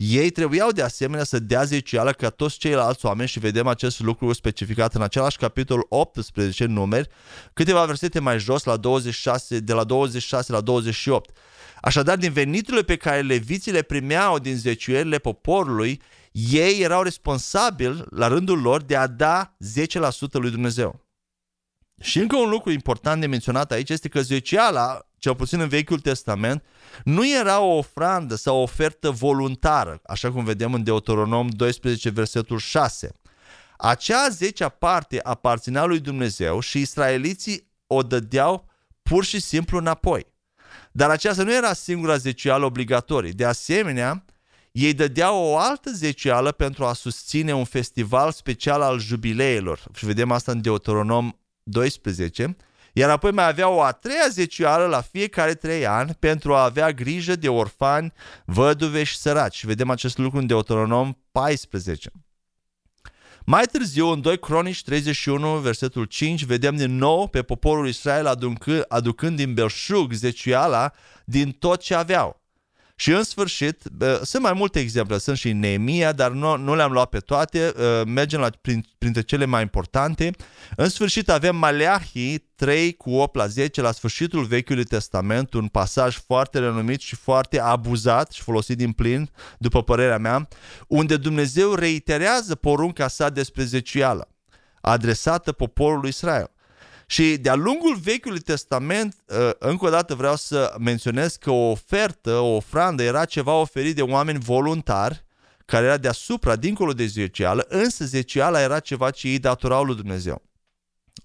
Ei 0.10 0.30
trebuiau 0.30 0.72
de 0.72 0.82
asemenea 0.82 1.24
să 1.24 1.40
dea 1.40 1.64
zeciuială 1.64 2.12
ca 2.12 2.30
toți 2.30 2.58
ceilalți 2.58 3.06
oameni 3.06 3.28
și 3.28 3.40
vedem 3.40 3.68
acest 3.68 4.00
lucru 4.00 4.34
specificat 4.34 4.94
în 4.94 5.02
același 5.02 5.38
capitol 5.38 5.86
18 5.90 6.66
numeri, 6.66 7.10
câteva 7.54 7.86
versete 7.86 8.20
mai 8.20 8.40
jos 8.40 8.64
la 8.64 8.78
26, 8.78 9.60
de 9.60 9.74
la 9.74 9.84
26 9.84 10.52
la 10.52 10.62
28. 10.62 11.30
Așadar, 11.82 12.18
din 12.18 12.32
veniturile 12.32 12.84
pe 12.84 12.96
care 12.96 13.22
leviții 13.22 13.72
le 13.72 13.82
primeau 13.82 14.40
din 14.40 14.56
zeciuierile 14.56 15.18
poporului, 15.18 16.02
ei 16.32 16.82
erau 16.82 17.02
responsabili, 17.02 18.04
la 18.10 18.28
rândul 18.28 18.62
lor, 18.62 18.82
de 18.82 18.96
a 18.96 19.08
da 19.08 19.56
10% 19.78 20.32
lui 20.32 20.52
Dumnezeu. 20.52 21.06
Și 22.02 22.20
încă 22.20 22.36
un 22.36 22.50
lucru 22.50 22.72
important 22.72 23.22
de 23.22 23.28
menționat 23.28 23.72
aici 23.72 23.90
este 23.90 24.08
că 24.08 24.22
zeciala, 24.22 25.08
cel 25.24 25.36
puțin 25.36 25.60
în 25.60 25.68
Vechiul 25.68 26.00
Testament, 26.00 26.64
nu 27.04 27.30
era 27.40 27.60
o 27.60 27.78
ofrandă 27.78 28.36
sau 28.36 28.58
o 28.58 28.62
ofertă 28.62 29.10
voluntară, 29.10 30.02
așa 30.06 30.32
cum 30.32 30.44
vedem 30.44 30.74
în 30.74 30.84
Deuteronom 30.84 31.50
12, 31.50 32.10
versetul 32.10 32.58
6. 32.58 33.12
Acea 33.78 34.30
zecea 34.30 34.70
parte 34.70 35.20
aparținea 35.22 35.86
lui 35.86 36.00
Dumnezeu 36.00 36.60
și 36.60 36.80
israeliții 36.80 37.68
o 37.88 38.02
dădeau 38.02 38.70
pur 39.02 39.26
și 39.26 39.40
simplu 39.40 39.78
înapoi. 39.78 40.26
Dar 40.92 41.10
aceasta 41.10 41.44
nu 41.44 41.54
era 41.54 41.74
singura 41.74 42.18
zecială 42.18 42.66
obligatorie. 42.66 43.32
De 43.32 43.46
asemenea, 43.46 44.26
ei 44.72 44.94
dădeau 44.94 45.44
o 45.44 45.58
altă 45.58 45.92
zecială 45.92 46.52
pentru 46.52 46.86
a 46.86 46.94
susține 46.94 47.54
un 47.54 47.66
festival 47.66 48.32
special 48.32 48.82
al 48.82 49.00
jubileilor. 49.00 49.84
Și 49.94 50.06
vedem 50.06 50.32
asta 50.32 50.52
în 50.52 50.62
Deuteronom 50.62 51.32
12, 51.64 52.56
iar 52.94 53.10
apoi 53.10 53.32
mai 53.32 53.48
avea 53.48 53.70
o 53.70 53.82
a 53.82 53.92
treia 53.92 54.28
zecioară 54.30 54.86
la 54.86 55.02
fiecare 55.02 55.54
trei 55.54 55.86
ani 55.86 56.16
pentru 56.20 56.54
a 56.54 56.64
avea 56.64 56.92
grijă 56.92 57.36
de 57.36 57.50
orfani, 57.50 58.14
văduve 58.46 59.04
și 59.04 59.18
săraci. 59.18 59.56
Și 59.56 59.66
vedem 59.66 59.90
acest 59.90 60.18
lucru 60.18 60.38
în 60.38 60.48
Deuteronom 60.48 61.14
14. 61.32 62.12
Mai 63.46 63.66
târziu, 63.66 64.08
în 64.08 64.22
2 64.22 64.40
Cronici 64.40 64.84
31, 64.84 65.58
versetul 65.58 66.06
5, 66.06 66.44
vedem 66.44 66.76
din 66.76 66.96
nou 66.96 67.28
pe 67.28 67.42
poporul 67.42 67.88
Israel 67.88 68.28
aducând, 68.28 68.86
aducând 68.88 69.36
din 69.36 69.54
belșug 69.54 70.12
zeciuiala 70.12 70.92
din 71.26 71.52
tot 71.52 71.82
ce 71.82 71.96
aveau. 71.96 72.43
Și 73.04 73.12
în 73.12 73.24
sfârșit, 73.24 73.82
sunt 74.22 74.44
mai 74.44 74.54
multe 74.54 74.80
exemple, 74.80 75.18
sunt 75.18 75.38
și 75.38 75.52
Neemia, 75.52 76.12
dar 76.12 76.32
nu, 76.32 76.58
nu 76.58 76.76
le-am 76.76 76.92
luat 76.92 77.10
pe 77.10 77.20
toate, 77.20 77.74
mergem 78.06 78.40
la, 78.40 78.50
prin, 78.62 78.86
printre 78.98 79.22
cele 79.22 79.46
mai 79.46 79.62
importante. 79.62 80.32
În 80.76 80.90
sfârșit 80.90 81.30
avem 81.30 81.56
Maleahii 81.56 82.52
3 82.56 82.94
cu 82.94 83.12
8 83.12 83.36
la 83.36 83.48
10 83.48 83.82
la 83.82 83.92
sfârșitul 83.92 84.44
Vechiului 84.44 84.84
Testament, 84.84 85.54
un 85.54 85.68
pasaj 85.68 86.18
foarte 86.18 86.60
renumit 86.60 87.00
și 87.00 87.16
foarte 87.16 87.60
abuzat 87.60 88.32
și 88.32 88.42
folosit 88.42 88.78
din 88.78 88.92
plin, 88.92 89.30
după 89.58 89.84
părerea 89.84 90.18
mea, 90.18 90.48
unde 90.88 91.18
Dumnezeu 91.18 91.74
reiterează 91.74 92.56
porunca 92.56 93.08
sa 93.08 93.30
despre 93.30 93.64
zeciuială, 93.64 94.30
adresată 94.82 95.52
poporului 95.52 96.10
Israel. 96.10 96.53
Și 97.06 97.38
de-a 97.38 97.56
lungul 97.56 97.96
Vechiului 97.96 98.40
Testament, 98.40 99.16
uh, 99.26 99.50
încă 99.58 99.86
o 99.86 99.90
dată 99.90 100.16
vreau 100.16 100.36
să 100.36 100.76
menționez 100.80 101.36
că 101.36 101.52
o 101.52 101.70
ofertă, 101.70 102.38
o 102.38 102.56
ofrandă 102.56 103.04
era 103.04 103.26
ceva 103.26 103.54
oferit 103.54 103.96
de 103.96 104.02
oameni 104.02 104.40
voluntari, 104.40 105.26
care 105.66 105.86
era 105.86 105.98
deasupra, 105.98 106.56
dincolo 106.56 106.94
de 106.94 107.06
zecială, 107.06 107.66
însă 107.70 108.06
zeciala 108.06 108.62
era 108.62 108.80
ceva 108.80 109.10
ce 109.10 109.28
ei 109.28 109.40
datorau 109.40 109.84
lui 109.84 109.96
Dumnezeu. 109.96 110.42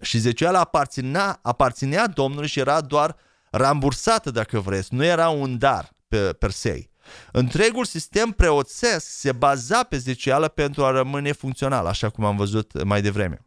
Și 0.00 0.18
zeciala 0.18 0.60
aparținea, 0.60 1.38
aparținea 1.42 2.06
Domnului 2.06 2.48
și 2.48 2.58
era 2.58 2.80
doar 2.80 3.16
rambursată, 3.50 4.30
dacă 4.30 4.60
vreți, 4.60 4.94
nu 4.94 5.04
era 5.04 5.28
un 5.28 5.58
dar 5.58 5.90
pe, 6.08 6.32
per 6.32 6.50
se. 6.50 6.90
Întregul 7.32 7.84
sistem 7.84 8.30
preoțesc 8.30 9.06
se 9.06 9.32
baza 9.32 9.82
pe 9.82 9.96
zecială 9.96 10.48
pentru 10.48 10.84
a 10.84 10.90
rămâne 10.90 11.32
funcțional, 11.32 11.86
așa 11.86 12.08
cum 12.08 12.24
am 12.24 12.36
văzut 12.36 12.82
mai 12.84 13.02
devreme. 13.02 13.38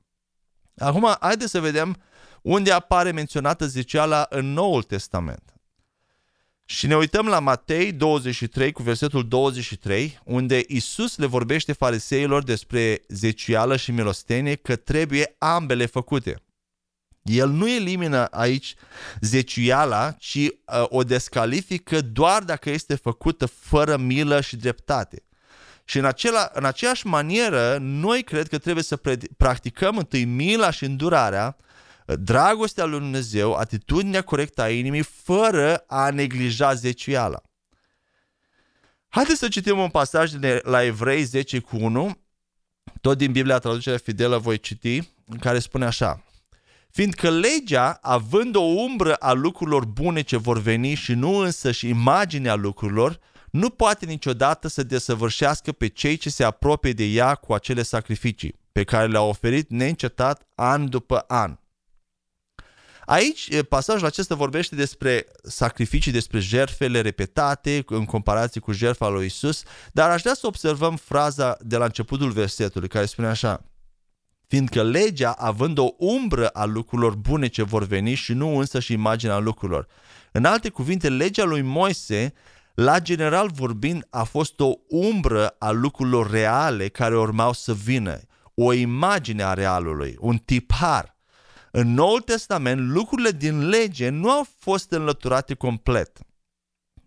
Acum, 0.77 1.15
haideți 1.19 1.51
să 1.51 1.59
vedem 1.59 1.97
unde 2.41 2.71
apare 2.71 3.11
menționată 3.11 3.65
zeciala 3.65 4.25
în 4.29 4.53
Noul 4.53 4.83
Testament. 4.83 5.53
Și 6.65 6.87
ne 6.87 6.95
uităm 6.95 7.27
la 7.27 7.39
Matei 7.39 7.91
23 7.91 8.71
cu 8.71 8.83
versetul 8.83 9.27
23, 9.27 10.19
unde 10.23 10.63
Isus 10.67 11.17
le 11.17 11.25
vorbește 11.25 11.73
fariseilor 11.73 12.43
despre 12.43 13.01
zecială 13.07 13.75
și 13.75 13.91
milostenie 13.91 14.55
că 14.55 14.75
trebuie 14.75 15.35
ambele 15.37 15.85
făcute. 15.85 16.41
El 17.21 17.49
nu 17.49 17.69
elimină 17.69 18.25
aici 18.25 18.75
zeciuiala, 19.19 20.11
ci 20.11 20.35
uh, 20.35 20.49
o 20.83 21.03
descalifică 21.03 22.01
doar 22.01 22.43
dacă 22.43 22.69
este 22.69 22.95
făcută 22.95 23.45
fără 23.45 23.97
milă 23.97 24.41
și 24.41 24.55
dreptate. 24.55 25.23
Și 25.85 25.97
în, 25.97 26.05
acela, 26.05 26.49
în 26.53 26.65
aceeași 26.65 27.07
manieră, 27.07 27.77
noi 27.81 28.23
cred 28.23 28.47
că 28.47 28.57
trebuie 28.57 28.83
să 28.83 28.99
practicăm 29.37 29.97
întâi 29.97 30.25
mila 30.25 30.69
și 30.69 30.83
îndurarea, 30.83 31.57
dragostea 32.15 32.85
lui 32.85 32.99
Dumnezeu, 32.99 33.53
atitudinea 33.53 34.21
corectă 34.21 34.61
a 34.61 34.69
inimii, 34.69 35.01
fără 35.01 35.83
a 35.87 36.09
neglija 36.09 36.73
zeciuiala. 36.73 37.41
Haideți 39.07 39.39
să 39.39 39.47
citim 39.47 39.77
un 39.77 39.89
pasaj 39.89 40.31
de 40.31 40.61
la 40.63 40.83
Evrei 40.83 41.23
10 41.23 41.59
cu 41.59 41.77
1, 41.77 42.17
tot 43.01 43.17
din 43.17 43.31
Biblia 43.31 43.59
traducerea 43.59 43.99
fidelă 44.03 44.37
voi 44.37 44.59
citi, 44.59 45.09
în 45.25 45.37
care 45.37 45.59
spune 45.59 45.85
așa. 45.85 46.23
Fiindcă 46.91 47.29
legea, 47.29 47.99
având 48.01 48.55
o 48.55 48.61
umbră 48.61 49.13
a 49.13 49.31
lucrurilor 49.31 49.85
bune 49.85 50.21
ce 50.21 50.37
vor 50.37 50.59
veni 50.59 50.93
și 50.93 51.13
nu 51.13 51.35
însă 51.35 51.71
și 51.71 51.87
imaginea 51.87 52.55
lucrurilor, 52.55 53.19
nu 53.51 53.69
poate 53.69 54.05
niciodată 54.05 54.67
să 54.67 54.83
desăvârșească 54.83 55.71
pe 55.71 55.87
cei 55.87 56.17
ce 56.17 56.29
se 56.29 56.43
apropie 56.43 56.93
de 56.93 57.03
ea 57.03 57.35
cu 57.35 57.53
acele 57.53 57.81
sacrificii, 57.81 58.59
pe 58.71 58.83
care 58.83 59.07
le-a 59.07 59.21
oferit 59.21 59.69
neîncetat 59.69 60.47
an 60.55 60.89
după 60.89 61.17
an. 61.17 61.57
Aici, 63.05 63.61
pasajul 63.69 64.07
acesta 64.07 64.35
vorbește 64.35 64.75
despre 64.75 65.25
sacrificii, 65.43 66.11
despre 66.11 66.39
jertfele 66.39 67.01
repetate 67.01 67.83
în 67.87 68.05
comparație 68.05 68.61
cu 68.61 68.71
jertfa 68.71 69.07
lui 69.07 69.25
Isus, 69.25 69.63
dar 69.91 70.09
aș 70.09 70.21
vrea 70.21 70.33
să 70.33 70.47
observăm 70.47 70.95
fraza 70.95 71.57
de 71.61 71.77
la 71.77 71.85
începutul 71.85 72.31
versetului 72.31 72.87
care 72.87 73.05
spune 73.05 73.27
așa 73.27 73.65
fiindcă 74.51 74.83
legea, 74.83 75.31
având 75.31 75.77
o 75.77 75.89
umbră 75.97 76.47
a 76.47 76.65
lucrurilor 76.65 77.15
bune 77.15 77.47
ce 77.47 77.63
vor 77.63 77.83
veni 77.83 78.13
și 78.13 78.33
nu 78.33 78.57
însă 78.57 78.79
și 78.79 78.93
imaginea 78.93 79.37
lucrurilor. 79.37 79.87
În 80.31 80.45
alte 80.45 80.69
cuvinte, 80.69 81.09
legea 81.09 81.43
lui 81.43 81.61
Moise, 81.61 82.33
la 82.73 82.99
general 82.99 83.49
vorbind, 83.53 84.07
a 84.09 84.23
fost 84.23 84.59
o 84.59 84.73
umbră 84.87 85.55
a 85.59 85.71
lucrurilor 85.71 86.29
reale 86.29 86.87
care 86.87 87.17
urmau 87.17 87.53
să 87.53 87.73
vină, 87.73 88.19
o 88.55 88.73
imagine 88.73 89.43
a 89.43 89.53
realului, 89.53 90.15
un 90.19 90.37
tipar. 90.37 91.17
În 91.71 91.93
Noul 91.93 92.21
Testament, 92.21 92.89
lucrurile 92.89 93.31
din 93.31 93.67
lege 93.69 94.09
nu 94.09 94.29
au 94.31 94.47
fost 94.59 94.91
înlăturate 94.91 95.53
complet. 95.53 96.19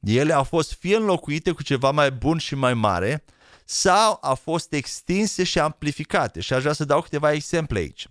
Ele 0.00 0.32
au 0.32 0.44
fost 0.44 0.74
fie 0.74 0.96
înlocuite 0.96 1.50
cu 1.50 1.62
ceva 1.62 1.90
mai 1.90 2.10
bun 2.10 2.38
și 2.38 2.54
mai 2.54 2.74
mare, 2.74 3.24
sau 3.64 4.18
au 4.22 4.34
fost 4.34 4.72
extinse 4.72 5.44
și 5.44 5.58
amplificate. 5.58 6.40
Și 6.40 6.52
aș 6.52 6.60
vrea 6.60 6.72
să 6.72 6.84
dau 6.84 7.00
câteva 7.00 7.32
exemple 7.32 7.78
aici. 7.78 8.08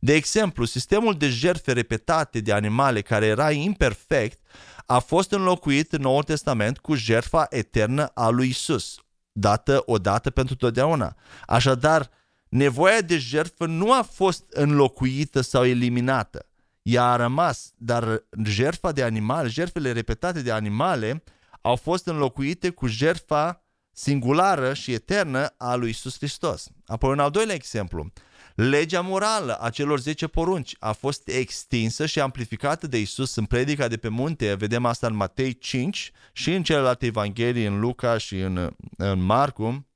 De 0.00 0.14
exemplu, 0.14 0.64
sistemul 0.64 1.14
de 1.14 1.28
jertfe 1.28 1.72
repetate 1.72 2.40
de 2.40 2.52
animale 2.52 3.00
care 3.00 3.26
era 3.26 3.50
imperfect 3.50 4.40
a 4.86 4.98
fost 4.98 5.32
înlocuit 5.32 5.92
în 5.92 6.00
Noul 6.00 6.22
Testament 6.22 6.78
cu 6.78 6.94
jertfa 6.94 7.46
eternă 7.50 8.10
a 8.14 8.28
lui 8.28 8.48
Isus, 8.48 8.96
dată 9.32 9.82
odată 9.86 10.30
pentru 10.30 10.54
totdeauna. 10.54 11.16
Așadar, 11.46 12.10
nevoia 12.50 13.00
de 13.00 13.18
jertfă 13.18 13.66
nu 13.66 13.92
a 13.92 14.02
fost 14.02 14.44
înlocuită 14.50 15.40
sau 15.40 15.64
eliminată. 15.64 16.46
Ea 16.82 17.04
a 17.04 17.16
rămas, 17.16 17.72
dar 17.76 18.24
jertfa 18.44 18.92
de 18.92 19.02
animale, 19.02 19.48
jertfele 19.48 19.92
repetate 19.92 20.42
de 20.42 20.50
animale 20.50 21.22
au 21.60 21.76
fost 21.76 22.06
înlocuite 22.06 22.70
cu 22.70 22.86
jertfa 22.86 23.64
singulară 23.92 24.74
și 24.74 24.92
eternă 24.92 25.54
a 25.56 25.74
lui 25.74 25.90
Isus 25.90 26.16
Hristos. 26.16 26.68
Apoi 26.86 27.10
un 27.10 27.18
al 27.18 27.30
doilea 27.30 27.54
exemplu. 27.54 28.12
Legea 28.54 29.00
morală 29.00 29.58
a 29.60 29.70
celor 29.70 30.00
10 30.00 30.26
porunci 30.26 30.76
a 30.78 30.92
fost 30.92 31.28
extinsă 31.28 32.06
și 32.06 32.20
amplificată 32.20 32.86
de 32.86 33.00
Isus 33.00 33.36
în 33.36 33.44
predica 33.44 33.88
de 33.88 33.96
pe 33.96 34.08
munte. 34.08 34.54
Vedem 34.54 34.84
asta 34.84 35.06
în 35.06 35.14
Matei 35.14 35.58
5 35.58 36.12
și 36.32 36.54
în 36.54 36.62
celelalte 36.62 37.06
evanghelii, 37.06 37.66
în 37.66 37.80
Luca 37.80 38.18
și 38.18 38.38
în, 38.38 38.70
în 38.96 39.22
Marcu. 39.22 39.89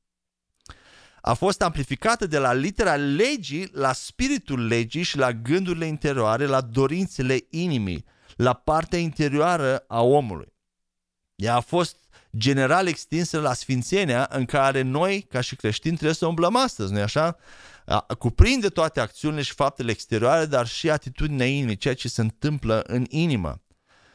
A 1.27 1.35
fost 1.35 1.63
amplificată 1.63 2.27
de 2.27 2.39
la 2.39 2.53
litera 2.53 2.95
legii 2.95 3.69
la 3.73 3.93
spiritul 3.93 4.67
legii 4.67 5.03
și 5.03 5.17
la 5.17 5.33
gândurile 5.33 5.87
interioare, 5.87 6.47
la 6.47 6.61
dorințele 6.61 7.39
inimii, 7.51 8.05
la 8.37 8.53
partea 8.53 8.99
interioară 8.99 9.85
a 9.89 10.03
omului. 10.03 10.53
Ea 11.35 11.55
a 11.55 11.61
fost 11.61 11.97
general 12.37 12.87
extinsă 12.87 13.41
la 13.41 13.53
sfințenia 13.53 14.29
în 14.31 14.45
care 14.45 14.83
noi, 14.83 15.23
ca 15.23 15.41
și 15.41 15.57
creștini, 15.57 15.95
trebuie 15.95 16.15
să 16.15 16.27
umblăm 16.27 16.57
astăzi, 16.57 16.93
nu 16.93 17.01
așa? 17.01 17.37
Cuprinde 18.19 18.69
toate 18.69 19.01
acțiunile 19.01 19.43
și 19.43 19.53
faptele 19.53 19.91
exterioare, 19.91 20.47
dar 20.47 20.67
și 20.67 20.91
atitudinea 20.91 21.47
inimii, 21.47 21.77
ceea 21.77 21.95
ce 21.95 22.09
se 22.09 22.21
întâmplă 22.21 22.83
în 22.87 23.05
inimă. 23.09 23.63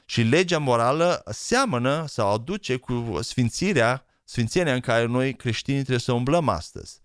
Și 0.06 0.22
legea 0.22 0.58
morală 0.58 1.24
seamănă 1.32 2.06
sau 2.08 2.34
aduce 2.34 2.76
cu 2.76 3.20
sfințirea, 3.22 4.06
sfințenia 4.24 4.74
în 4.74 4.80
care 4.80 5.06
noi 5.06 5.36
creștinii 5.36 5.80
trebuie 5.80 6.00
să 6.00 6.12
umblăm 6.12 6.48
astăzi. 6.48 6.99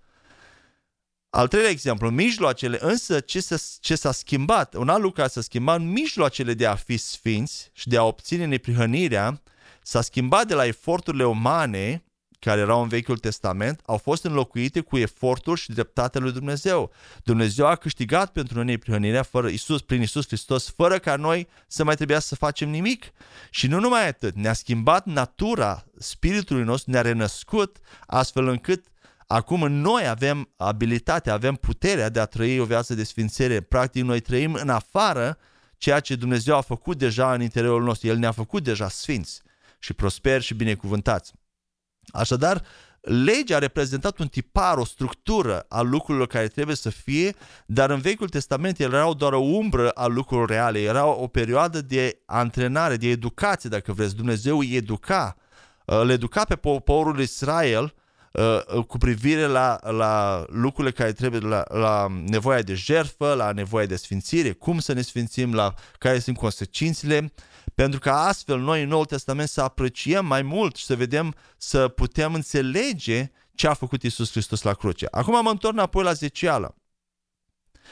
Al 1.36 1.48
treilea 1.48 1.70
exemplu, 1.70 2.10
mijloacele, 2.10 2.78
însă 2.80 3.20
ce 3.20 3.40
s-a, 3.40 3.56
ce 3.80 3.94
s-a 3.94 4.12
schimbat, 4.12 4.74
un 4.74 4.88
alt 4.88 5.00
lucru 5.00 5.16
care 5.16 5.28
s-a 5.28 5.40
schimbat, 5.40 5.80
mijloacele 5.80 6.54
de 6.54 6.66
a 6.66 6.74
fi 6.74 6.96
sfinți 6.96 7.70
și 7.72 7.88
de 7.88 7.96
a 7.96 8.02
obține 8.02 8.44
neprihănirea 8.44 9.42
s-a 9.82 10.00
schimbat 10.00 10.46
de 10.46 10.54
la 10.54 10.66
eforturile 10.66 11.24
umane 11.24 12.04
care 12.38 12.60
erau 12.60 12.82
în 12.82 12.88
Vechiul 12.88 13.18
Testament, 13.18 13.80
au 13.86 13.96
fost 13.96 14.24
înlocuite 14.24 14.80
cu 14.80 14.98
efortul 14.98 15.56
și 15.56 15.72
dreptatea 15.72 16.20
lui 16.20 16.32
Dumnezeu. 16.32 16.92
Dumnezeu 17.22 17.66
a 17.66 17.76
câștigat 17.76 18.32
pentru 18.32 18.56
noi 18.56 18.64
neprihănirea 18.64 19.22
fără 19.22 19.48
Isus, 19.48 19.80
prin 19.80 20.02
Isus 20.02 20.26
Hristos, 20.26 20.70
fără 20.76 20.98
ca 20.98 21.16
noi 21.16 21.48
să 21.66 21.84
mai 21.84 21.94
trebuia 21.94 22.18
să 22.18 22.34
facem 22.34 22.68
nimic. 22.68 23.04
Și 23.50 23.66
nu 23.66 23.80
numai 23.80 24.08
atât, 24.08 24.34
ne-a 24.34 24.52
schimbat 24.52 25.06
natura 25.06 25.84
spiritului 25.98 26.64
nostru, 26.64 26.90
ne-a 26.90 27.00
renăscut 27.00 27.76
astfel 28.06 28.48
încât 28.48 28.84
Acum 29.26 29.72
noi 29.72 30.08
avem 30.08 30.52
abilitatea, 30.56 31.32
avem 31.32 31.54
puterea 31.54 32.08
de 32.08 32.20
a 32.20 32.24
trăi 32.24 32.58
o 32.58 32.64
viață 32.64 32.94
de 32.94 33.04
sfințire. 33.04 33.60
Practic 33.60 34.02
noi 34.02 34.20
trăim 34.20 34.54
în 34.54 34.68
afară 34.68 35.38
ceea 35.76 36.00
ce 36.00 36.16
Dumnezeu 36.16 36.56
a 36.56 36.60
făcut 36.60 36.98
deja 36.98 37.32
în 37.32 37.42
interiorul 37.42 37.82
nostru. 37.82 38.08
El 38.08 38.16
ne-a 38.16 38.30
făcut 38.30 38.62
deja 38.62 38.88
sfinți 38.88 39.42
și 39.78 39.92
prosperi 39.92 40.42
și 40.42 40.54
binecuvântați. 40.54 41.32
Așadar, 42.06 42.62
legea 43.00 43.56
a 43.56 43.58
reprezentat 43.58 44.18
un 44.18 44.28
tipar, 44.28 44.76
o 44.76 44.84
structură 44.84 45.66
a 45.68 45.80
lucrurilor 45.80 46.26
care 46.26 46.46
trebuie 46.46 46.76
să 46.76 46.90
fie, 46.90 47.34
dar 47.66 47.90
în 47.90 48.00
Vechiul 48.00 48.28
Testament 48.28 48.78
ele 48.78 48.96
erau 48.96 49.14
doar 49.14 49.32
o 49.32 49.40
umbră 49.40 49.90
a 49.90 50.06
lucrurilor 50.06 50.48
reale, 50.48 50.80
era 50.80 51.06
o 51.06 51.26
perioadă 51.26 51.80
de 51.80 52.22
antrenare, 52.26 52.96
de 52.96 53.08
educație, 53.08 53.70
dacă 53.70 53.92
vreți. 53.92 54.16
Dumnezeu 54.16 54.58
îi 54.58 54.74
educa, 54.74 55.36
le 56.04 56.12
educa 56.12 56.44
pe 56.44 56.56
poporul 56.56 57.20
Israel 57.20 57.82
uh, 57.84 58.03
cu 58.86 58.98
privire 58.98 59.46
la, 59.46 59.78
la 59.82 60.44
lucrurile 60.48 60.92
care 60.92 61.12
trebuie, 61.12 61.40
la, 61.40 61.64
la 61.68 62.06
nevoia 62.26 62.62
de 62.62 62.74
jertfă, 62.74 63.34
la 63.34 63.52
nevoia 63.52 63.86
de 63.86 63.96
sfințire, 63.96 64.52
cum 64.52 64.78
să 64.78 64.92
ne 64.92 65.02
sfințim, 65.02 65.54
la 65.54 65.74
care 65.98 66.18
sunt 66.18 66.36
consecințele, 66.36 67.32
pentru 67.74 67.98
că 67.98 68.10
astfel 68.10 68.58
noi 68.58 68.82
în 68.82 68.88
Noul 68.88 69.04
Testament 69.04 69.48
să 69.48 69.60
apreciem 69.60 70.26
mai 70.26 70.42
mult 70.42 70.76
și 70.76 70.84
să 70.84 70.96
vedem, 70.96 71.34
să 71.56 71.88
putem 71.88 72.34
înțelege 72.34 73.30
ce 73.54 73.66
a 73.66 73.74
făcut 73.74 74.02
Isus 74.02 74.30
Hristos 74.30 74.62
la 74.62 74.72
cruce. 74.72 75.06
Acum 75.10 75.42
mă 75.42 75.50
întorc 75.50 75.74
înapoi 75.74 76.04
la 76.04 76.12
zecială. 76.12 76.74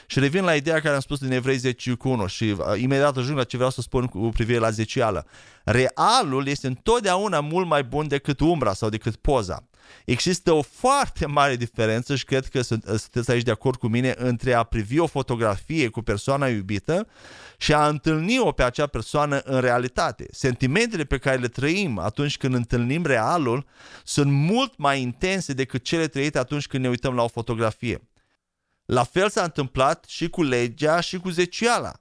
Și 0.07 0.19
revin 0.19 0.43
la 0.43 0.55
ideea 0.55 0.81
care 0.81 0.95
am 0.95 0.99
spus 0.99 1.19
din 1.19 1.31
Evrei 1.31 1.57
10 1.57 1.93
cu 1.93 2.09
1 2.09 2.27
și 2.27 2.43
uh, 2.43 2.81
imediat 2.81 3.17
ajung 3.17 3.37
la 3.37 3.43
ce 3.43 3.55
vreau 3.55 3.71
să 3.71 3.81
spun 3.81 4.05
cu 4.05 4.29
privire 4.29 4.57
la 4.57 4.69
zecială. 4.69 5.25
Realul 5.63 6.47
este 6.47 6.67
întotdeauna 6.67 7.39
mult 7.39 7.67
mai 7.67 7.83
bun 7.83 8.07
decât 8.07 8.39
umbra 8.39 8.73
sau 8.73 8.89
decât 8.89 9.15
poza. 9.15 9.67
Există 10.05 10.51
o 10.51 10.61
foarte 10.61 11.25
mare 11.25 11.55
diferență 11.55 12.15
și 12.15 12.25
cred 12.25 12.45
că 12.45 12.61
sunt, 12.61 12.83
sunteți 12.83 13.31
aici 13.31 13.43
de 13.43 13.51
acord 13.51 13.79
cu 13.79 13.87
mine 13.87 14.13
între 14.17 14.53
a 14.53 14.63
privi 14.63 14.99
o 14.99 15.07
fotografie 15.07 15.87
cu 15.87 16.01
persoana 16.01 16.47
iubită 16.47 17.07
și 17.57 17.73
a 17.73 17.87
întâlni-o 17.87 18.51
pe 18.51 18.63
acea 18.63 18.87
persoană 18.87 19.39
în 19.39 19.59
realitate. 19.59 20.27
Sentimentele 20.31 21.03
pe 21.03 21.17
care 21.17 21.37
le 21.37 21.47
trăim 21.47 21.99
atunci 21.99 22.37
când 22.37 22.53
întâlnim 22.53 23.05
realul 23.05 23.65
sunt 24.03 24.31
mult 24.31 24.77
mai 24.77 25.01
intense 25.01 25.53
decât 25.53 25.83
cele 25.83 26.07
trăite 26.07 26.37
atunci 26.37 26.67
când 26.67 26.83
ne 26.83 26.89
uităm 26.89 27.15
la 27.15 27.23
o 27.23 27.27
fotografie. 27.27 28.07
La 28.85 29.03
fel 29.03 29.29
s-a 29.29 29.43
întâmplat 29.43 30.05
și 30.07 30.29
cu 30.29 30.43
legea 30.43 30.99
și 30.99 31.17
cu 31.17 31.29
zeciala. 31.29 31.93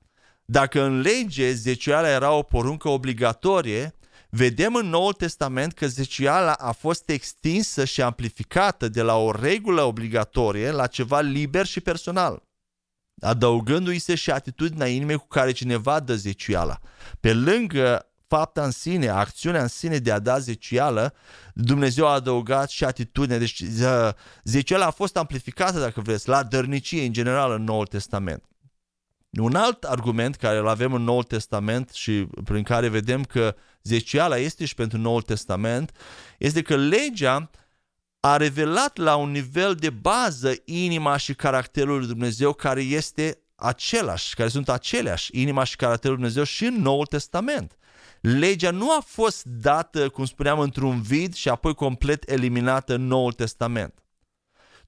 Dacă 0.44 0.82
în 0.82 1.00
lege 1.00 1.52
zeciala 1.52 2.08
era 2.08 2.32
o 2.32 2.42
poruncă 2.42 2.88
obligatorie, 2.88 3.94
vedem 4.36 4.74
în 4.74 4.86
Noul 4.86 5.12
Testament 5.12 5.72
că 5.72 5.86
zeciala 5.86 6.52
a 6.52 6.72
fost 6.72 7.08
extinsă 7.08 7.84
și 7.84 8.02
amplificată 8.02 8.88
de 8.88 9.02
la 9.02 9.16
o 9.16 9.30
regulă 9.30 9.82
obligatorie 9.82 10.70
la 10.70 10.86
ceva 10.86 11.20
liber 11.20 11.66
și 11.66 11.80
personal, 11.80 12.42
adăugându-i 13.20 13.98
se 13.98 14.14
și 14.14 14.30
atitudinea 14.30 14.86
inimii 14.86 15.16
cu 15.16 15.26
care 15.26 15.52
cineva 15.52 16.00
dă 16.00 16.14
zeciala. 16.14 16.78
Pe 17.20 17.32
lângă 17.32 18.06
fapta 18.26 18.64
în 18.64 18.70
sine, 18.70 19.08
acțiunea 19.08 19.62
în 19.62 19.68
sine 19.68 19.98
de 19.98 20.12
a 20.12 20.18
da 20.18 20.38
zecială, 20.38 21.14
Dumnezeu 21.54 22.06
a 22.06 22.12
adăugat 22.12 22.70
și 22.70 22.84
atitudinea. 22.84 23.38
Deci 23.38 23.62
zeciala 24.44 24.86
a 24.86 24.90
fost 24.90 25.16
amplificată, 25.16 25.78
dacă 25.78 26.00
vreți, 26.00 26.28
la 26.28 26.42
dărnicie 26.42 27.04
în 27.04 27.12
general 27.12 27.52
în 27.52 27.64
Noul 27.64 27.86
Testament. 27.86 28.44
Un 29.40 29.54
alt 29.54 29.84
argument 29.84 30.36
care 30.36 30.58
îl 30.58 30.68
avem 30.68 30.92
în 30.92 31.02
Noul 31.02 31.22
Testament 31.22 31.90
și 31.90 32.26
prin 32.44 32.62
care 32.62 32.88
vedem 32.88 33.24
că 33.24 33.56
zeciala 33.82 34.36
este 34.36 34.64
și 34.64 34.74
pentru 34.74 34.98
Noul 34.98 35.22
Testament, 35.22 35.96
este 36.38 36.62
că 36.62 36.76
legea 36.76 37.50
a 38.20 38.36
revelat 38.36 38.96
la 38.96 39.16
un 39.16 39.30
nivel 39.30 39.74
de 39.74 39.90
bază 39.90 40.54
inima 40.64 41.16
și 41.16 41.34
caracterul 41.34 41.98
lui 41.98 42.06
Dumnezeu 42.06 42.52
care 42.52 42.80
este 42.80 43.38
același, 43.54 44.34
care 44.34 44.48
sunt 44.48 44.68
aceleași, 44.68 45.40
inima 45.40 45.64
și 45.64 45.76
caracterul 45.76 46.16
lui 46.16 46.24
Dumnezeu 46.24 46.44
și 46.44 46.64
în 46.64 46.82
Noul 46.82 47.06
Testament. 47.06 47.76
Legea 48.20 48.70
nu 48.70 48.90
a 48.90 49.00
fost 49.06 49.44
dată, 49.44 50.08
cum 50.08 50.24
spuneam, 50.24 50.58
într-un 50.58 51.00
vid 51.00 51.34
și 51.34 51.48
apoi 51.48 51.74
complet 51.74 52.30
eliminată 52.30 52.94
în 52.94 53.06
Noul 53.06 53.32
Testament. 53.32 54.02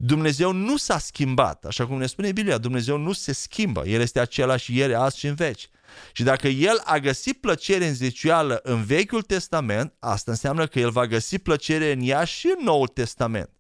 Dumnezeu 0.07 0.53
nu 0.53 0.77
s-a 0.77 0.99
schimbat, 0.99 1.65
așa 1.65 1.87
cum 1.87 1.99
ne 1.99 2.07
spune 2.07 2.33
Biblia, 2.33 2.59
Dumnezeu 2.59 2.97
nu 2.97 3.13
se 3.13 3.33
schimbă, 3.33 3.87
El 3.87 4.01
este 4.01 4.21
același 4.21 4.77
ieri, 4.77 4.95
azi 4.95 5.19
și 5.19 5.27
în 5.27 5.35
veci. 5.35 5.69
Și 6.13 6.23
dacă 6.23 6.49
El 6.49 6.81
a 6.85 6.99
găsit 6.99 7.41
plăcere 7.41 7.87
în 7.87 7.95
zecială 7.95 8.61
în 8.63 8.85
Vechiul 8.85 9.23
Testament, 9.23 9.95
asta 9.99 10.31
înseamnă 10.31 10.67
că 10.67 10.79
El 10.79 10.91
va 10.91 11.07
găsi 11.07 11.39
plăcere 11.39 11.93
în 11.93 12.01
ea 12.03 12.25
și 12.25 12.55
în 12.59 12.65
Noul 12.65 12.87
Testament. 12.87 13.51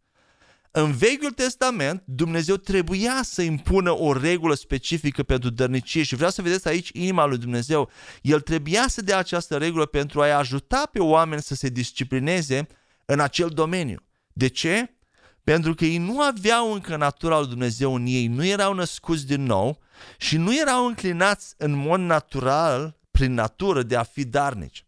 În 0.70 0.92
Vechiul 0.92 1.30
Testament, 1.30 2.02
Dumnezeu 2.07 2.57
trebuia 2.57 3.20
să 3.22 3.42
impună 3.42 3.98
o 3.98 4.12
regulă 4.12 4.54
specifică 4.54 5.22
pentru 5.22 5.50
dărnicie 5.50 6.02
și 6.02 6.14
vreau 6.14 6.30
să 6.30 6.42
vedeți 6.42 6.68
aici 6.68 6.90
inima 6.92 7.24
lui 7.24 7.38
Dumnezeu. 7.38 7.90
El 8.22 8.40
trebuia 8.40 8.85
să 8.88 9.02
dea 9.02 9.18
această 9.18 9.57
regulă 9.57 9.87
pentru 9.87 10.20
a-i 10.20 10.33
ajuta 10.33 10.88
pe 10.92 10.98
oameni 10.98 11.42
să 11.42 11.54
se 11.54 11.68
disciplineze 11.68 12.66
în 13.04 13.20
acel 13.20 13.48
domeniu. 13.48 13.98
De 14.33 14.46
ce? 14.48 14.88
Pentru 15.44 15.74
că 15.74 15.85
ei 15.85 15.98
nu 15.98 16.20
aveau 16.20 16.72
încă 16.72 16.96
natura 16.96 17.38
lui 17.38 17.48
Dumnezeu 17.48 17.94
în 17.94 18.07
ei, 18.07 18.26
nu 18.26 18.44
erau 18.44 18.74
născuți 18.74 19.26
din 19.26 19.42
nou 19.42 19.78
și 20.18 20.37
nu 20.37 20.59
erau 20.59 20.87
înclinați 20.87 21.54
în 21.59 21.72
mod 21.72 22.00
natural, 22.00 22.98
prin 23.11 23.35
natură, 23.35 23.83
de 23.83 23.96
a 23.96 24.02
fi 24.02 24.24
darnici. 24.24 24.87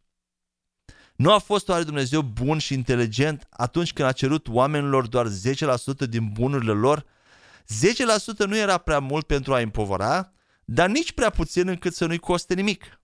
Nu 1.16 1.32
a 1.32 1.38
fost 1.38 1.68
oare 1.68 1.82
Dumnezeu 1.82 2.22
bun 2.22 2.58
și 2.58 2.74
inteligent 2.74 3.46
atunci 3.50 3.92
când 3.92 4.08
a 4.08 4.12
cerut 4.12 4.48
oamenilor 4.48 5.06
doar 5.06 5.26
10% 5.26 6.08
din 6.08 6.32
bunurile 6.32 6.72
lor? 6.72 7.04
10% 7.04 8.46
nu 8.46 8.56
era 8.56 8.78
prea 8.78 8.98
mult 8.98 9.26
pentru 9.26 9.54
a 9.54 9.58
împovăra, 9.58 10.32
dar 10.64 10.88
nici 10.88 11.12
prea 11.12 11.30
puțin 11.30 11.68
încât 11.68 11.94
să 11.94 12.06
nu-i 12.06 12.18
coste 12.18 12.54
nimic. 12.54 13.00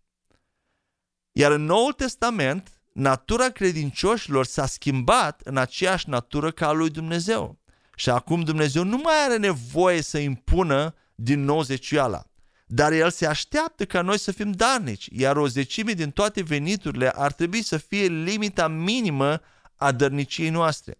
Iar 1.32 1.52
în 1.52 1.64
Noul 1.64 1.92
Testament, 1.92 2.81
natura 2.92 3.48
credincioșilor 3.48 4.46
s-a 4.46 4.66
schimbat 4.66 5.40
în 5.44 5.56
aceeași 5.56 6.08
natură 6.08 6.50
ca 6.50 6.68
a 6.68 6.72
lui 6.72 6.90
Dumnezeu. 6.90 7.58
Și 7.96 8.10
acum 8.10 8.42
Dumnezeu 8.42 8.84
nu 8.84 8.96
mai 8.96 9.14
are 9.24 9.36
nevoie 9.36 10.02
să 10.02 10.18
impună 10.18 10.94
din 11.14 11.44
nou 11.44 11.62
zeciala. 11.62 12.26
Dar 12.66 12.92
El 12.92 13.10
se 13.10 13.26
așteaptă 13.26 13.84
ca 13.84 14.02
noi 14.02 14.18
să 14.18 14.32
fim 14.32 14.52
darnici, 14.52 15.08
iar 15.10 15.36
o 15.36 15.46
zecime 15.46 15.92
din 15.92 16.10
toate 16.10 16.42
veniturile 16.42 17.08
ar 17.08 17.32
trebui 17.32 17.62
să 17.62 17.76
fie 17.76 18.06
limita 18.06 18.68
minimă 18.68 19.40
a 19.76 19.92
dărniciei 19.92 20.50
noastre. 20.50 20.98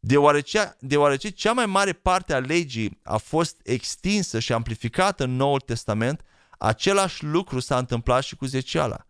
Deoarece, 0.00 0.76
deoarece 0.80 1.28
cea 1.28 1.52
mai 1.52 1.66
mare 1.66 1.92
parte 1.92 2.34
a 2.34 2.38
legii 2.38 3.00
a 3.02 3.16
fost 3.16 3.60
extinsă 3.62 4.38
și 4.38 4.52
amplificată 4.52 5.24
în 5.24 5.36
Noul 5.36 5.60
Testament, 5.60 6.24
același 6.58 7.24
lucru 7.24 7.60
s-a 7.60 7.78
întâmplat 7.78 8.22
și 8.22 8.36
cu 8.36 8.44
zeciala. 8.44 9.07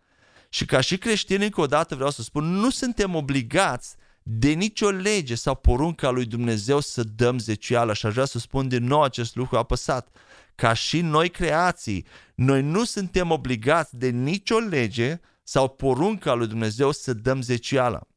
Și 0.48 0.64
ca 0.64 0.80
și 0.80 0.98
creștini, 0.98 1.44
încă 1.44 1.60
o 1.60 1.66
dată 1.66 1.94
vreau 1.94 2.10
să 2.10 2.22
spun, 2.22 2.44
nu 2.44 2.70
suntem 2.70 3.14
obligați 3.14 3.96
de 4.22 4.50
nicio 4.50 4.90
lege 4.90 5.34
sau 5.34 5.54
poruncă 5.54 6.06
a 6.06 6.10
lui 6.10 6.24
Dumnezeu 6.24 6.80
să 6.80 7.02
dăm 7.02 7.38
zecială 7.38 7.94
și 7.94 8.06
aș 8.06 8.12
vrea 8.12 8.24
să 8.24 8.38
spun 8.38 8.68
din 8.68 8.84
nou 8.84 9.02
acest 9.02 9.36
lucru 9.36 9.56
apăsat. 9.56 10.08
Ca 10.54 10.72
și 10.72 11.00
noi 11.00 11.30
creații, 11.30 12.06
noi 12.34 12.62
nu 12.62 12.84
suntem 12.84 13.30
obligați 13.30 13.96
de 13.96 14.08
nicio 14.08 14.58
lege 14.58 15.20
sau 15.42 15.68
poruncă 15.68 16.30
a 16.30 16.34
lui 16.34 16.46
Dumnezeu 16.46 16.92
să 16.92 17.12
dăm 17.12 17.42
zecială. 17.42 18.08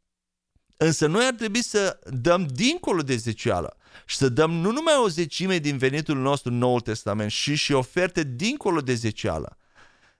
Însă 0.77 1.07
noi 1.07 1.25
ar 1.25 1.33
trebui 1.33 1.63
să 1.63 1.99
dăm 2.09 2.45
dincolo 2.45 3.01
de 3.01 3.15
zecială. 3.15 3.75
și 4.05 4.15
să 4.15 4.29
dăm 4.29 4.51
nu 4.51 4.71
numai 4.71 4.93
o 5.03 5.07
zecime 5.07 5.57
din 5.57 5.77
venitul 5.77 6.17
nostru 6.17 6.51
în 6.51 6.57
Noul 6.57 6.79
Testament, 6.79 7.31
și 7.31 7.55
și 7.55 7.71
oferte 7.73 8.23
dincolo 8.23 8.81
de 8.81 8.93
zecială. 8.93 9.57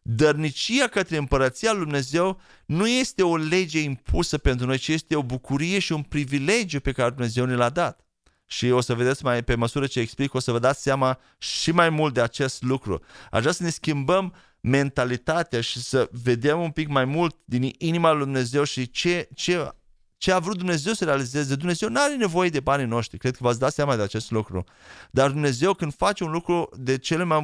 Dărnicia 0.01 0.87
către 0.87 1.17
împărăția 1.17 1.71
lui 1.71 1.81
Dumnezeu 1.81 2.39
nu 2.65 2.87
este 2.87 3.23
o 3.23 3.37
lege 3.37 3.79
impusă 3.79 4.37
pentru 4.37 4.65
noi, 4.65 4.77
ci 4.77 4.87
este 4.87 5.15
o 5.15 5.23
bucurie 5.23 5.79
și 5.79 5.91
un 5.91 6.01
privilegiu 6.01 6.79
pe 6.79 6.91
care 6.91 7.09
Dumnezeu 7.09 7.45
ne 7.45 7.55
l-a 7.55 7.69
dat. 7.69 8.05
Și 8.45 8.69
o 8.69 8.81
să 8.81 8.93
vedeți 8.93 9.23
mai 9.23 9.43
pe 9.43 9.55
măsură 9.55 9.87
ce 9.87 9.99
explic, 9.99 10.33
o 10.33 10.39
să 10.39 10.51
vă 10.51 10.59
dați 10.59 10.81
seama 10.81 11.19
și 11.37 11.71
mai 11.71 11.89
mult 11.89 12.13
de 12.13 12.21
acest 12.21 12.61
lucru. 12.61 13.01
Aș 13.31 13.39
vrea 13.39 13.53
să 13.53 13.63
ne 13.63 13.69
schimbăm 13.69 14.33
mentalitatea 14.61 15.61
și 15.61 15.81
să 15.81 16.09
vedem 16.11 16.61
un 16.61 16.71
pic 16.71 16.87
mai 16.87 17.05
mult 17.05 17.35
din 17.45 17.71
inima 17.77 18.11
lui 18.11 18.23
Dumnezeu 18.23 18.63
și 18.63 18.89
ce, 18.89 19.29
ce, 19.33 19.69
ce 20.17 20.31
a 20.31 20.39
vrut 20.39 20.57
Dumnezeu 20.57 20.93
să 20.93 21.05
realizeze. 21.05 21.55
Dumnezeu 21.55 21.89
nu 21.89 22.01
are 22.01 22.15
nevoie 22.15 22.49
de 22.49 22.59
banii 22.59 22.85
noștri, 22.85 23.17
cred 23.17 23.35
că 23.35 23.43
v-ați 23.43 23.59
dat 23.59 23.73
seama 23.73 23.95
de 23.95 24.01
acest 24.01 24.31
lucru. 24.31 24.63
Dar 25.11 25.29
Dumnezeu 25.29 25.73
când 25.73 25.93
face 25.93 26.23
un 26.23 26.31
lucru 26.31 26.69
de 26.77 26.97
cele 26.97 27.23
mai 27.23 27.43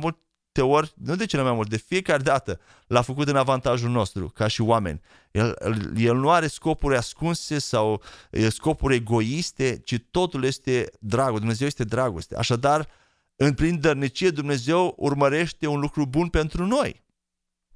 multe 0.62 0.76
ori, 0.76 0.94
nu 0.96 1.16
de 1.16 1.26
cele 1.26 1.42
mai 1.42 1.54
mult, 1.54 1.70
de 1.70 1.78
fiecare 1.78 2.24
dată 2.24 2.60
l-a 2.88 3.02
făcut 3.02 3.28
în 3.28 3.36
avantajul 3.36 3.90
nostru, 3.90 4.30
ca 4.30 4.48
și 4.48 4.62
oameni. 4.62 5.02
El, 5.32 5.56
el 5.98 6.16
nu 6.16 6.30
are 6.30 6.48
scopuri 6.48 6.96
ascunse 6.96 7.60
sau 7.60 8.02
scopuri 8.50 8.96
egoiste, 8.96 9.82
ci 9.84 10.00
totul 10.12 10.44
este 10.44 10.92
dragoste. 11.00 11.40
Dumnezeu 11.40 11.68
este 11.68 11.84
dragoste. 11.84 12.36
Așadar, 12.36 12.88
în 13.36 13.54
prin 13.54 13.80
dărnicie, 13.80 14.30
Dumnezeu 14.30 14.94
urmărește 14.98 15.68
un 15.68 15.80
lucru 15.80 16.06
bun 16.06 16.28
pentru 16.28 16.66
noi. 16.66 17.06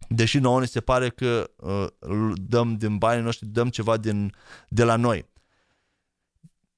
Deși 0.07 0.37
nouă 0.37 0.59
ne 0.59 0.65
se 0.65 0.81
pare 0.81 1.09
că 1.09 1.49
uh, 1.55 1.87
dăm 2.35 2.77
din 2.77 2.97
banii 2.97 3.23
noștri, 3.23 3.47
dăm 3.47 3.69
ceva 3.69 3.97
din, 3.97 4.35
de 4.67 4.83
la 4.83 4.95
noi. 4.95 5.29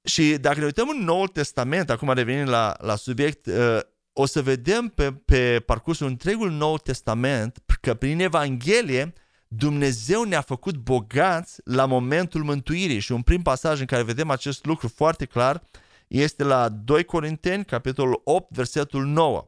Și 0.04 0.38
dacă 0.42 0.60
ne 0.60 0.66
uităm 0.66 0.90
în 0.90 1.04
Noul 1.04 1.28
Testament, 1.28 1.90
acum 1.90 2.10
revenim 2.10 2.46
la, 2.46 2.76
la 2.80 2.96
subiect, 2.96 3.46
uh, 3.46 3.80
o 4.14 4.26
să 4.26 4.42
vedem 4.42 4.88
pe, 4.88 5.14
pe 5.14 5.60
parcursul 5.66 6.08
întregul 6.08 6.52
Nou 6.52 6.78
Testament 6.78 7.58
că 7.82 7.94
prin 7.94 8.20
Evanghelie 8.20 9.14
Dumnezeu 9.48 10.24
ne-a 10.24 10.42
făcut 10.42 10.76
bogați 10.76 11.62
la 11.64 11.86
momentul 11.86 12.44
mântuirii 12.44 13.00
și 13.00 13.12
un 13.12 13.22
prim 13.22 13.42
pasaj 13.42 13.80
în 13.80 13.86
care 13.86 14.04
vedem 14.04 14.30
acest 14.30 14.66
lucru 14.66 14.88
foarte 14.88 15.26
clar 15.26 15.64
este 16.08 16.44
la 16.44 16.70
2 16.70 17.04
Corinteni, 17.04 17.66
capitolul 17.66 18.22
8, 18.24 18.56
versetul 18.56 19.06
9. 19.06 19.48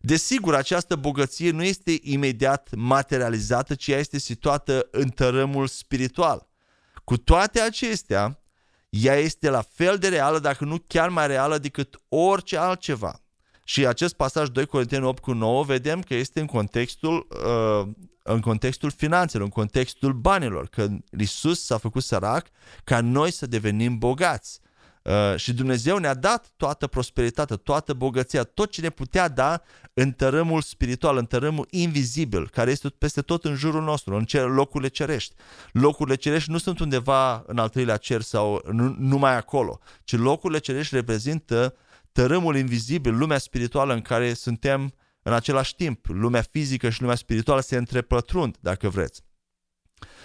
Desigur, 0.00 0.54
această 0.54 0.96
bogăție 0.96 1.50
nu 1.50 1.62
este 1.62 1.98
imediat 2.02 2.74
materializată, 2.74 3.74
ci 3.74 3.88
ea 3.88 3.98
este 3.98 4.18
situată 4.18 4.88
în 4.90 5.08
tărâmul 5.08 5.66
spiritual. 5.66 6.48
Cu 7.04 7.16
toate 7.16 7.60
acestea, 7.60 8.42
ea 8.88 9.14
este 9.14 9.50
la 9.50 9.62
fel 9.72 9.98
de 9.98 10.08
reală, 10.08 10.38
dacă 10.38 10.64
nu 10.64 10.76
chiar 10.86 11.08
mai 11.08 11.26
reală 11.26 11.58
decât 11.58 12.00
orice 12.08 12.56
altceva. 12.56 13.22
Și 13.64 13.86
acest 13.86 14.14
pasaj 14.14 14.48
2 14.48 14.66
Corinteni 14.66 15.04
8 15.04 15.22
cu 15.22 15.32
9 15.32 15.64
vedem 15.64 16.02
că 16.02 16.14
este 16.14 16.40
în 16.40 16.46
contextul, 16.46 17.26
uh, 17.30 17.88
în 18.22 18.40
contextul 18.40 18.90
finanțelor, 18.90 19.44
în 19.44 19.52
contextul 19.52 20.12
banilor, 20.12 20.66
că 20.66 20.88
Isus 21.18 21.64
s-a 21.64 21.78
făcut 21.78 22.02
sărac 22.02 22.46
ca 22.84 23.00
noi 23.00 23.30
să 23.30 23.46
devenim 23.46 23.98
bogați. 23.98 24.60
Uh, 25.08 25.36
și 25.36 25.52
Dumnezeu 25.52 25.98
ne-a 25.98 26.14
dat 26.14 26.52
toată 26.56 26.86
prosperitatea, 26.86 27.56
toată 27.56 27.92
bogăția, 27.92 28.42
tot 28.42 28.70
ce 28.70 28.80
ne 28.80 28.90
putea 28.90 29.28
da 29.28 29.62
în 29.94 30.12
tărâmul 30.12 30.60
spiritual, 30.60 31.16
în 31.16 31.24
tărâmul 31.24 31.66
invizibil, 31.70 32.48
care 32.48 32.70
este 32.70 32.88
peste 32.88 33.20
tot 33.20 33.44
în 33.44 33.54
jurul 33.54 33.82
nostru, 33.82 34.14
în 34.14 34.24
cer, 34.24 34.44
locurile 34.48 34.88
cerești. 34.88 35.34
Locurile 35.72 36.16
cerești 36.16 36.50
nu 36.50 36.58
sunt 36.58 36.78
undeva 36.78 37.44
în 37.46 37.58
al 37.58 37.68
treilea 37.68 37.96
cer 37.96 38.20
sau 38.20 38.62
nu, 38.70 38.96
numai 38.98 39.36
acolo, 39.36 39.78
ci 40.04 40.16
locurile 40.16 40.58
cerești 40.58 40.94
reprezintă 40.94 41.76
tărâmul 42.12 42.56
invizibil, 42.56 43.16
lumea 43.16 43.38
spirituală 43.38 43.94
în 43.94 44.02
care 44.02 44.32
suntem 44.32 44.94
în 45.22 45.32
același 45.32 45.74
timp. 45.74 46.06
Lumea 46.06 46.42
fizică 46.42 46.88
și 46.90 47.00
lumea 47.00 47.16
spirituală 47.16 47.60
se 47.60 47.76
întrepătrund, 47.76 48.56
dacă 48.60 48.88
vreți. 48.88 49.22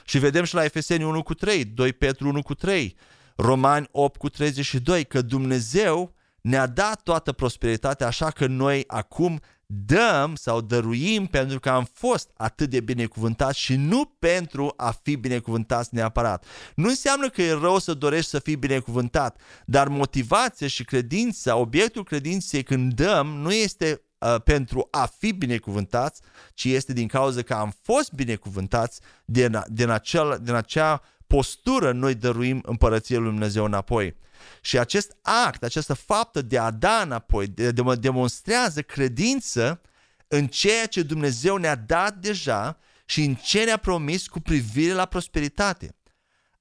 Și 0.05 0.17
vedem 0.19 0.43
și 0.43 0.53
la 0.53 0.63
Efeseni 0.63 1.03
1 1.03 1.23
cu 1.23 1.33
3, 1.33 1.65
2 1.65 1.93
Petru 1.93 2.27
1 2.27 2.41
cu 2.41 2.53
3, 2.53 2.95
Romani 3.35 3.87
8 3.91 4.17
cu 4.17 4.29
32, 4.29 5.05
că 5.05 5.21
Dumnezeu 5.21 6.13
ne-a 6.41 6.67
dat 6.67 7.01
toată 7.01 7.31
prosperitatea 7.31 8.07
așa 8.07 8.29
că 8.29 8.47
noi 8.47 8.83
acum 8.87 9.41
dăm 9.65 10.35
sau 10.35 10.61
dăruim 10.61 11.25
pentru 11.25 11.59
că 11.59 11.69
am 11.69 11.87
fost 11.93 12.29
atât 12.37 12.69
de 12.69 12.79
binecuvântați 12.79 13.59
și 13.59 13.75
nu 13.75 14.05
pentru 14.19 14.73
a 14.77 14.91
fi 14.91 15.15
binecuvântați 15.15 15.89
neapărat. 15.93 16.45
Nu 16.75 16.87
înseamnă 16.89 17.29
că 17.29 17.41
e 17.41 17.51
rău 17.51 17.79
să 17.79 17.93
dorești 17.93 18.29
să 18.29 18.39
fii 18.39 18.55
binecuvântat, 18.55 19.39
dar 19.65 19.87
motivația 19.87 20.67
și 20.67 20.83
credința, 20.83 21.55
obiectul 21.55 22.03
credinței 22.03 22.63
când 22.63 22.93
dăm 22.93 23.27
nu 23.27 23.51
este 23.51 24.01
uh, 24.17 24.35
pentru 24.43 24.87
a 24.91 25.05
fi 25.17 25.31
binecuvântați, 25.31 26.21
ci 26.53 26.63
este 26.63 26.93
din 26.93 27.07
cauza 27.07 27.41
că 27.41 27.53
am 27.53 27.73
fost 27.81 28.11
binecuvântați 28.11 28.99
din, 29.25 29.63
din, 29.67 29.89
acel, 29.89 30.39
din 30.43 30.53
acea 30.53 31.01
postură 31.33 31.91
noi 31.91 32.15
dăruim 32.15 32.61
împărăției 32.65 33.17
lui 33.17 33.29
Dumnezeu 33.29 33.65
înapoi. 33.65 34.15
Și 34.61 34.77
acest 34.77 35.17
act, 35.21 35.63
această 35.63 35.93
faptă 35.93 36.41
de 36.41 36.57
a 36.57 36.71
da 36.71 37.01
înapoi, 37.01 37.47
de, 37.47 37.71
de, 37.71 37.95
demonstrează 37.99 38.81
credință 38.81 39.81
în 40.27 40.47
ceea 40.47 40.85
ce 40.85 41.01
Dumnezeu 41.01 41.57
ne-a 41.57 41.75
dat 41.75 42.15
deja 42.15 42.77
și 43.05 43.23
în 43.23 43.35
ce 43.35 43.63
ne-a 43.63 43.77
promis 43.77 44.27
cu 44.27 44.39
privire 44.39 44.93
la 44.93 45.05
prosperitate. 45.05 45.95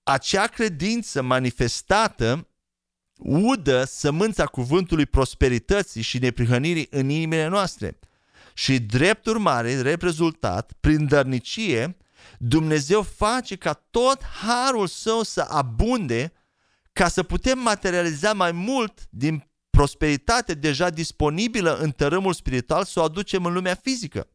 Acea 0.03 0.47
credință 0.47 1.23
manifestată 1.23 2.49
udă 3.19 3.85
sămânța 3.85 4.47
cuvântului 4.47 5.07
prosperității 5.07 6.03
și 6.03 6.19
neprihănirii 6.19 6.87
în 6.91 7.09
inimile 7.09 7.47
noastre. 7.47 7.99
Și 8.55 8.79
drept 8.81 9.27
urmare, 9.27 9.77
drept 9.77 10.03
rezultat, 10.03 10.73
prin 10.81 11.07
dărnicie, 11.07 11.97
Dumnezeu 12.39 13.03
face 13.03 13.57
ca 13.57 13.73
tot 13.73 14.25
harul 14.25 14.87
său 14.87 15.23
să 15.23 15.47
abunde 15.49 16.33
ca 16.93 17.09
să 17.09 17.23
putem 17.23 17.59
materializa 17.59 18.33
mai 18.33 18.53
mult 18.53 19.07
din 19.11 19.51
prosperitate 19.71 20.55
deja 20.55 20.91
disponibilă 20.91 21.77
în 21.77 21.91
tărâmul 21.91 22.33
spiritual 22.33 22.85
să 22.85 23.01
o 23.01 23.03
aducem 23.03 23.45
în 23.45 23.53
lumea 23.53 23.75
fizică. 23.75 24.29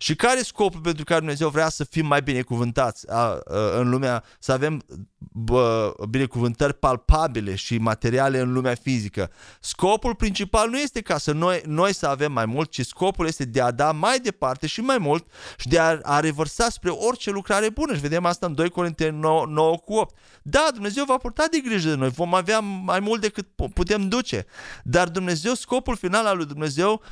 Și 0.00 0.14
care 0.14 0.38
e 0.38 0.42
scopul 0.42 0.80
pentru 0.80 1.04
care 1.04 1.18
Dumnezeu 1.18 1.48
vrea 1.48 1.68
să 1.68 1.84
fim 1.84 2.06
mai 2.06 2.22
binecuvântați 2.22 3.10
a, 3.10 3.16
a, 3.16 3.40
în 3.78 3.90
lumea, 3.90 4.24
să 4.38 4.52
avem 4.52 4.82
bă, 5.18 5.94
binecuvântări 6.10 6.74
palpabile 6.74 7.54
și 7.54 7.78
materiale 7.78 8.38
în 8.38 8.52
lumea 8.52 8.74
fizică? 8.74 9.30
Scopul 9.60 10.14
principal 10.14 10.68
nu 10.68 10.78
este 10.78 11.00
ca 11.00 11.18
să 11.18 11.32
noi, 11.32 11.62
noi 11.66 11.94
să 11.94 12.06
avem 12.06 12.32
mai 12.32 12.46
mult, 12.46 12.70
ci 12.70 12.86
scopul 12.86 13.26
este 13.26 13.44
de 13.44 13.60
a 13.60 13.70
da 13.70 13.92
mai 13.92 14.18
departe 14.18 14.66
și 14.66 14.80
mai 14.80 14.98
mult 14.98 15.26
și 15.56 15.68
de 15.68 15.78
a, 15.78 15.98
a 16.02 16.20
revărsa 16.20 16.68
spre 16.68 16.90
orice 16.90 17.30
lucrare 17.30 17.70
bună. 17.70 17.94
Și 17.94 18.00
vedem 18.00 18.24
asta 18.24 18.46
în 18.46 18.54
2 18.54 18.70
Corinteni 18.70 19.18
9, 19.18 19.46
9 19.48 19.76
cu 19.76 19.92
8. 19.92 20.16
Da, 20.42 20.68
Dumnezeu 20.74 21.04
va 21.04 21.16
purta 21.16 21.44
de 21.50 21.58
grijă 21.58 21.88
de 21.88 21.94
noi, 21.94 22.08
vom 22.08 22.34
avea 22.34 22.60
mai 22.60 23.00
mult 23.00 23.20
decât 23.20 23.46
putem 23.74 24.08
duce. 24.08 24.46
Dar 24.84 25.08
Dumnezeu, 25.08 25.54
scopul 25.54 25.96
final 25.96 26.26
al 26.26 26.36
lui 26.36 26.46
Dumnezeu 26.46 27.02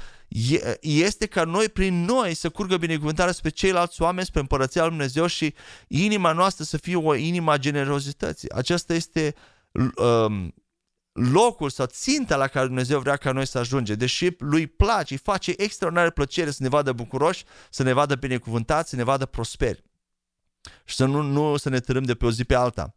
este 0.81 1.27
ca 1.27 1.45
noi, 1.45 1.69
prin 1.69 2.05
noi, 2.05 2.35
să 2.35 2.49
curgă 2.49 2.77
binecuvântarea 2.77 3.33
spre 3.33 3.51
ceilalți 3.51 4.03
oameni, 4.03 4.27
spre 4.27 4.41
împărăția 4.41 4.81
lui 4.81 4.91
Dumnezeu 4.91 5.27
și 5.27 5.55
inima 5.89 6.33
noastră 6.33 6.65
să 6.65 6.77
fie 6.77 6.97
o 6.97 7.15
inima 7.15 7.53
a 7.53 7.59
generozității. 7.59 8.51
Aceasta 8.51 8.95
este 8.95 9.35
um, 9.97 10.55
locul 11.13 11.71
sau 11.71 11.87
ținta 11.87 12.37
la 12.37 12.47
care 12.47 12.67
Dumnezeu 12.67 13.01
vrea 13.01 13.17
ca 13.17 13.33
noi 13.33 13.47
să 13.47 13.59
ajungem. 13.59 13.97
Deși 13.97 14.29
lui 14.39 14.67
place, 14.67 15.13
îi 15.13 15.19
face 15.19 15.55
extraordinară 15.57 16.11
plăcere 16.11 16.51
să 16.51 16.63
ne 16.63 16.69
vadă 16.69 16.93
bucuroși, 16.93 17.45
să 17.71 17.83
ne 17.83 17.93
vadă 17.93 18.15
binecuvântați, 18.15 18.91
să 18.91 18.97
ne 18.97 19.03
vadă 19.03 19.27
prosperi. 19.27 19.85
Și 20.85 20.95
să 20.95 21.05
nu, 21.05 21.23
nu 21.23 21.57
să 21.57 21.69
ne 21.69 21.81
târâm 21.81 22.03
de 22.03 22.15
pe 22.15 22.27
o 22.27 22.31
zi 22.31 22.45
pe 22.45 22.55
alta. 22.55 22.96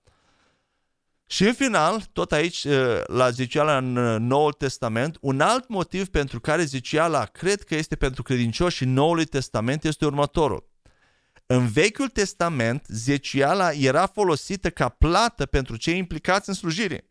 Și 1.32 1.44
în 1.46 1.54
final, 1.54 2.04
tot 2.14 2.32
aici, 2.32 2.64
uh, 2.64 3.02
la 3.06 3.30
ziceala 3.30 3.78
în 3.78 3.96
uh, 3.96 4.20
Noul 4.20 4.54
Testament, 4.54 5.18
un 5.22 5.42
alt 5.42 5.68
motiv 5.68 6.08
pentru 6.08 6.40
care 6.40 6.64
ziceala 6.64 7.26
cred 7.26 7.64
că 7.64 7.76
este 7.76 7.96
pentru 7.96 8.24
credincioși 8.24 8.84
în 8.84 8.94
Noul 8.94 9.24
Testament 9.24 9.84
este 9.84 10.06
următorul. 10.06 10.70
În 11.46 11.68
Vechiul 11.68 12.08
Testament, 12.08 12.86
zeciala 12.88 13.72
era 13.72 14.06
folosită 14.06 14.70
ca 14.70 14.90
plată 14.90 15.46
pentru 15.46 15.76
cei 15.76 15.98
implicați 15.98 16.50
în 16.50 16.56
slujire. 16.56 17.10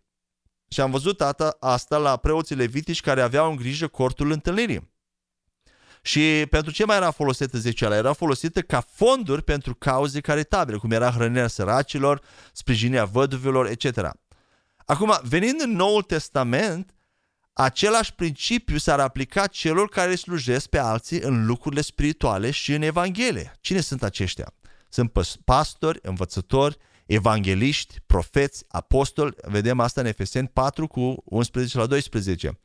Și 0.69 0.81
am 0.81 0.91
văzut 0.91 1.21
asta 1.61 1.97
la 1.97 2.17
preoții 2.17 2.57
levitici 2.57 3.01
care 3.01 3.21
aveau 3.21 3.51
în 3.51 3.57
grijă 3.57 3.87
cortul 3.87 4.31
întâlnirii. 4.31 4.93
Și 6.03 6.47
pentru 6.51 6.73
ce 6.73 6.85
mai 6.85 6.97
era 6.97 7.11
folosită 7.11 7.59
zeciala? 7.59 7.97
Era 7.97 8.13
folosită 8.13 8.63
ca 8.63 8.85
fonduri 8.93 9.43
pentru 9.43 9.75
cauze 9.75 10.21
caritabile, 10.21 10.77
cum 10.77 10.91
era 10.91 11.11
hrănirea 11.11 11.49
săracilor, 11.49 12.23
sprijinirea 12.53 13.05
văduvilor, 13.05 13.67
etc. 13.67 14.11
Acum, 14.85 15.19
venind 15.23 15.61
în 15.61 15.71
Noul 15.71 16.03
Testament, 16.03 16.93
același 17.53 18.15
principiu 18.15 18.77
s-ar 18.77 19.01
aplica 19.01 19.47
celor 19.47 19.89
care 19.89 20.15
slujesc 20.15 20.67
pe 20.67 20.79
alții 20.79 21.21
în 21.21 21.47
lucrurile 21.47 21.81
spirituale 21.81 22.51
și 22.51 22.73
în 22.73 22.83
Evanghelie. 22.83 23.53
Cine 23.61 23.81
sunt 23.81 24.03
aceștia? 24.03 24.53
Sunt 24.89 25.13
pastori, 25.45 25.99
învățători, 26.03 26.77
evangeliști, 27.07 27.95
profeți, 28.07 28.65
apostoli, 28.69 29.35
vedem 29.43 29.81
asta 29.81 30.01
în 30.01 30.07
Efeseni 30.07 30.49
4 30.49 30.87
cu 30.87 31.23
11 31.25 31.79
la 31.79 31.87
12. 31.87 32.61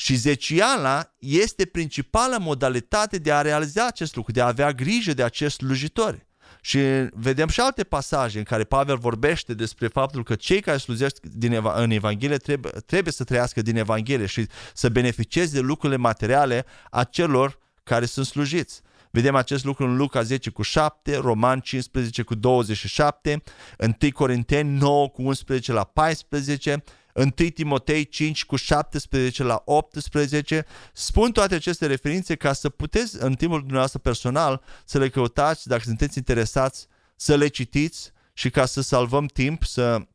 Și 0.00 0.14
zeciala 0.14 1.14
este 1.18 1.64
principala 1.64 2.38
modalitate 2.38 3.18
de 3.18 3.32
a 3.32 3.40
realiza 3.40 3.86
acest 3.86 4.16
lucru, 4.16 4.32
de 4.32 4.40
a 4.40 4.46
avea 4.46 4.72
grijă 4.72 5.12
de 5.12 5.22
acest 5.22 5.56
slujitori. 5.56 6.26
Și 6.60 6.78
vedem 7.12 7.48
și 7.48 7.60
alte 7.60 7.84
pasaje 7.84 8.38
în 8.38 8.44
care 8.44 8.64
Pavel 8.64 8.96
vorbește 8.98 9.54
despre 9.54 9.86
faptul 9.86 10.22
că 10.24 10.34
cei 10.34 10.60
care 10.60 10.76
slujesc 10.76 11.20
din 11.22 11.52
eva- 11.52 11.74
în 11.76 11.90
Evanghelie 11.90 12.36
trebuie, 12.36 12.72
trebuie 12.86 13.12
să 13.12 13.24
trăiască 13.24 13.62
din 13.62 13.76
Evanghelie 13.76 14.26
și 14.26 14.46
să 14.74 14.88
beneficieze 14.88 15.52
de 15.52 15.60
lucrurile 15.60 15.98
materiale 15.98 16.64
a 16.90 17.04
celor 17.04 17.58
care 17.82 18.04
sunt 18.04 18.26
slujiți. 18.26 18.80
Vedem 19.10 19.34
acest 19.34 19.64
lucru 19.64 19.84
în 19.84 19.96
Luca 19.96 20.22
10 20.22 20.50
cu 20.50 20.62
7, 20.62 21.16
Roman 21.16 21.60
15 21.60 22.22
cu 22.22 22.34
27, 22.34 23.42
1 23.78 24.12
Corinteni 24.12 24.78
9 24.78 25.08
cu 25.08 25.22
11 25.22 25.72
la 25.72 25.84
14, 25.84 26.84
1 27.14 27.30
Timotei 27.30 28.04
5 28.04 28.44
cu 28.44 28.56
17 28.56 29.42
la 29.42 29.62
18. 29.64 30.66
Spun 30.92 31.32
toate 31.32 31.54
aceste 31.54 31.86
referințe 31.86 32.34
ca 32.34 32.52
să 32.52 32.68
puteți 32.68 33.16
în 33.22 33.34
timpul 33.34 33.58
dumneavoastră 33.58 33.98
personal 33.98 34.62
să 34.84 34.98
le 34.98 35.08
căutați, 35.08 35.68
dacă 35.68 35.82
sunteți 35.84 36.18
interesați, 36.18 36.86
să 37.16 37.36
le 37.36 37.46
citiți 37.46 38.12
și 38.32 38.50
ca 38.50 38.66
să 38.66 38.80
salvăm 38.80 39.26
timp, 39.26 39.64
să 39.64 40.06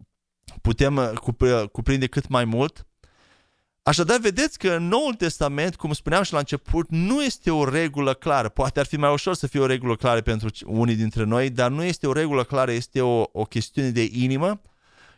putem 0.61 0.95
uh, 0.95 1.63
cuprinde 1.71 2.07
cât 2.07 2.27
mai 2.27 2.45
mult. 2.45 2.85
Așadar, 3.83 4.19
vedeți 4.19 4.57
că 4.57 4.71
în 4.71 4.87
Noul 4.87 5.13
Testament, 5.13 5.75
cum 5.75 5.93
spuneam 5.93 6.23
și 6.23 6.33
la 6.33 6.39
început, 6.39 6.89
nu 6.89 7.23
este 7.23 7.51
o 7.51 7.69
regulă 7.69 8.13
clară. 8.13 8.49
Poate 8.49 8.79
ar 8.79 8.85
fi 8.85 8.97
mai 8.97 9.11
ușor 9.11 9.33
să 9.33 9.47
fie 9.47 9.59
o 9.59 9.65
regulă 9.65 9.95
clară 9.95 10.21
pentru 10.21 10.49
unii 10.65 10.95
dintre 10.95 11.23
noi, 11.23 11.49
dar 11.49 11.71
nu 11.71 11.83
este 11.83 12.07
o 12.07 12.11
regulă 12.11 12.43
clară, 12.43 12.71
este 12.71 13.01
o, 13.01 13.23
o 13.31 13.43
chestiune 13.43 13.89
de 13.89 14.09
inimă 14.11 14.61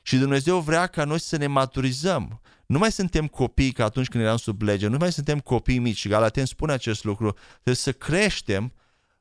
și 0.07 0.17
Dumnezeu 0.17 0.59
vrea 0.59 0.87
ca 0.87 1.03
noi 1.03 1.19
să 1.19 1.37
ne 1.37 1.47
maturizăm. 1.47 2.41
Nu 2.65 2.77
mai 2.77 2.91
suntem 2.91 3.27
copii 3.27 3.71
ca 3.71 3.83
atunci 3.83 4.07
când 4.07 4.23
eram 4.23 4.37
sub 4.37 4.61
lege, 4.61 4.87
nu 4.87 4.97
mai 4.97 5.11
suntem 5.11 5.39
copii 5.39 5.79
mici 5.79 5.97
și 5.97 6.07
Galaten 6.07 6.45
spune 6.45 6.73
acest 6.73 7.03
lucru. 7.03 7.35
Trebuie 7.51 7.75
să 7.75 7.91
creștem 7.91 8.73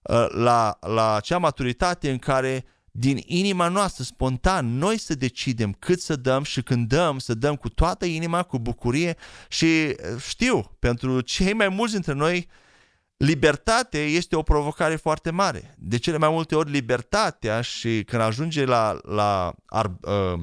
uh, 0.03 0.27
la, 0.29 0.79
la 0.81 1.15
acea 1.15 1.39
maturitate 1.39 2.11
în 2.11 2.19
care 2.19 2.65
din 2.91 3.23
inima 3.25 3.69
noastră, 3.69 4.05
spontan, 4.05 4.79
noi 4.79 4.99
să 4.99 5.15
decidem 5.15 5.73
cât 5.73 6.01
să 6.01 6.17
dăm 6.17 6.43
și 6.43 6.63
când 6.63 6.89
dăm, 6.89 7.19
să 7.19 7.35
dăm 7.35 7.57
cu 7.57 7.69
toată 7.69 8.05
inima, 8.05 8.43
cu 8.43 8.59
bucurie 8.59 9.17
și 9.49 9.65
uh, 9.65 10.21
știu, 10.29 10.77
pentru 10.79 11.21
cei 11.21 11.53
mai 11.53 11.69
mulți 11.69 11.93
dintre 11.93 12.13
noi, 12.13 12.49
libertate 13.17 14.05
este 14.05 14.37
o 14.37 14.43
provocare 14.43 14.97
foarte 14.97 15.31
mare. 15.31 15.75
De 15.79 15.97
cele 15.97 16.17
mai 16.17 16.29
multe 16.29 16.55
ori 16.55 16.71
libertatea 16.71 17.61
și 17.61 18.03
când 18.05 18.23
ajunge 18.23 18.65
la, 18.65 18.99
la 19.03 19.55
ar, 19.67 19.93
uh, 20.01 20.41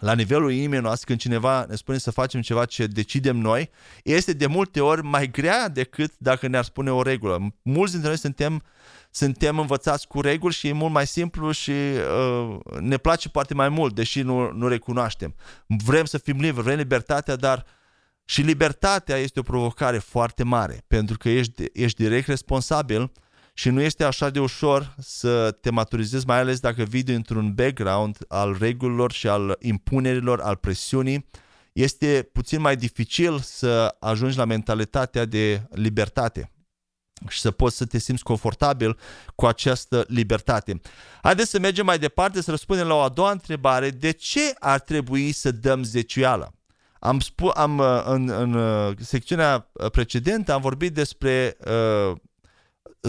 la 0.00 0.14
nivelul 0.14 0.52
inimii 0.52 0.78
noastre, 0.78 1.06
când 1.06 1.20
cineva 1.20 1.64
ne 1.68 1.74
spune 1.74 1.98
să 1.98 2.10
facem 2.10 2.40
ceva 2.40 2.64
ce 2.64 2.86
decidem 2.86 3.36
noi, 3.36 3.70
este 4.02 4.32
de 4.32 4.46
multe 4.46 4.80
ori 4.80 5.02
mai 5.02 5.30
grea 5.30 5.68
decât 5.68 6.12
dacă 6.18 6.46
ne-ar 6.46 6.64
spune 6.64 6.92
o 6.92 7.02
regulă. 7.02 7.54
Mulți 7.62 7.92
dintre 7.92 8.08
noi 8.08 8.18
suntem, 8.18 8.62
suntem 9.10 9.58
învățați 9.58 10.06
cu 10.06 10.20
reguli 10.20 10.54
și 10.54 10.68
e 10.68 10.72
mult 10.72 10.92
mai 10.92 11.06
simplu 11.06 11.50
și 11.50 11.70
uh, 11.70 12.56
ne 12.80 12.96
place 12.96 13.28
poate 13.28 13.54
mai 13.54 13.68
mult, 13.68 13.94
deși 13.94 14.22
nu, 14.22 14.52
nu 14.52 14.68
recunoaștem. 14.68 15.34
Vrem 15.66 16.04
să 16.04 16.18
fim 16.18 16.36
liberi, 16.40 16.62
vrem 16.62 16.76
libertatea, 16.76 17.36
dar 17.36 17.64
și 18.24 18.40
libertatea 18.40 19.16
este 19.16 19.40
o 19.40 19.42
provocare 19.42 19.98
foarte 19.98 20.42
mare, 20.44 20.84
pentru 20.86 21.18
că 21.18 21.28
ești, 21.28 21.64
ești 21.72 22.02
direct 22.02 22.26
responsabil 22.26 23.00
uh, 23.00 23.08
și 23.58 23.70
nu 23.70 23.80
este 23.80 24.04
așa 24.04 24.30
de 24.30 24.40
ușor 24.40 24.94
să 24.98 25.50
te 25.50 25.70
maturizezi, 25.70 26.26
mai 26.26 26.38
ales 26.38 26.60
dacă 26.60 26.82
vii 26.82 27.02
dintr-un 27.02 27.54
background 27.54 28.16
al 28.28 28.56
regulilor 28.58 29.12
și 29.12 29.28
al 29.28 29.56
impunerilor, 29.60 30.40
al 30.40 30.56
presiunii. 30.56 31.26
Este 31.72 32.28
puțin 32.32 32.60
mai 32.60 32.76
dificil 32.76 33.38
să 33.38 33.96
ajungi 34.00 34.36
la 34.36 34.44
mentalitatea 34.44 35.24
de 35.24 35.62
libertate 35.70 36.50
și 37.28 37.40
să 37.40 37.50
poți 37.50 37.76
să 37.76 37.86
te 37.86 37.98
simți 37.98 38.22
confortabil 38.22 38.98
cu 39.34 39.46
această 39.46 40.04
libertate. 40.08 40.80
Haideți 41.22 41.50
să 41.50 41.58
mergem 41.58 41.84
mai 41.84 41.98
departe, 41.98 42.42
să 42.42 42.50
răspundem 42.50 42.86
la 42.86 42.94
o 42.94 43.00
a 43.00 43.08
doua 43.08 43.30
întrebare. 43.30 43.90
De 43.90 44.10
ce 44.10 44.54
ar 44.58 44.80
trebui 44.80 45.32
să 45.32 45.50
dăm 45.50 45.82
zeciuială? 45.82 46.54
Am, 46.98 47.20
spus, 47.20 47.50
am 47.54 47.80
în, 48.04 48.28
în 48.28 48.94
secțiunea 49.00 49.70
precedentă 49.92 50.52
am 50.52 50.60
vorbit 50.60 50.94
despre 50.94 51.56
uh, 52.10 52.16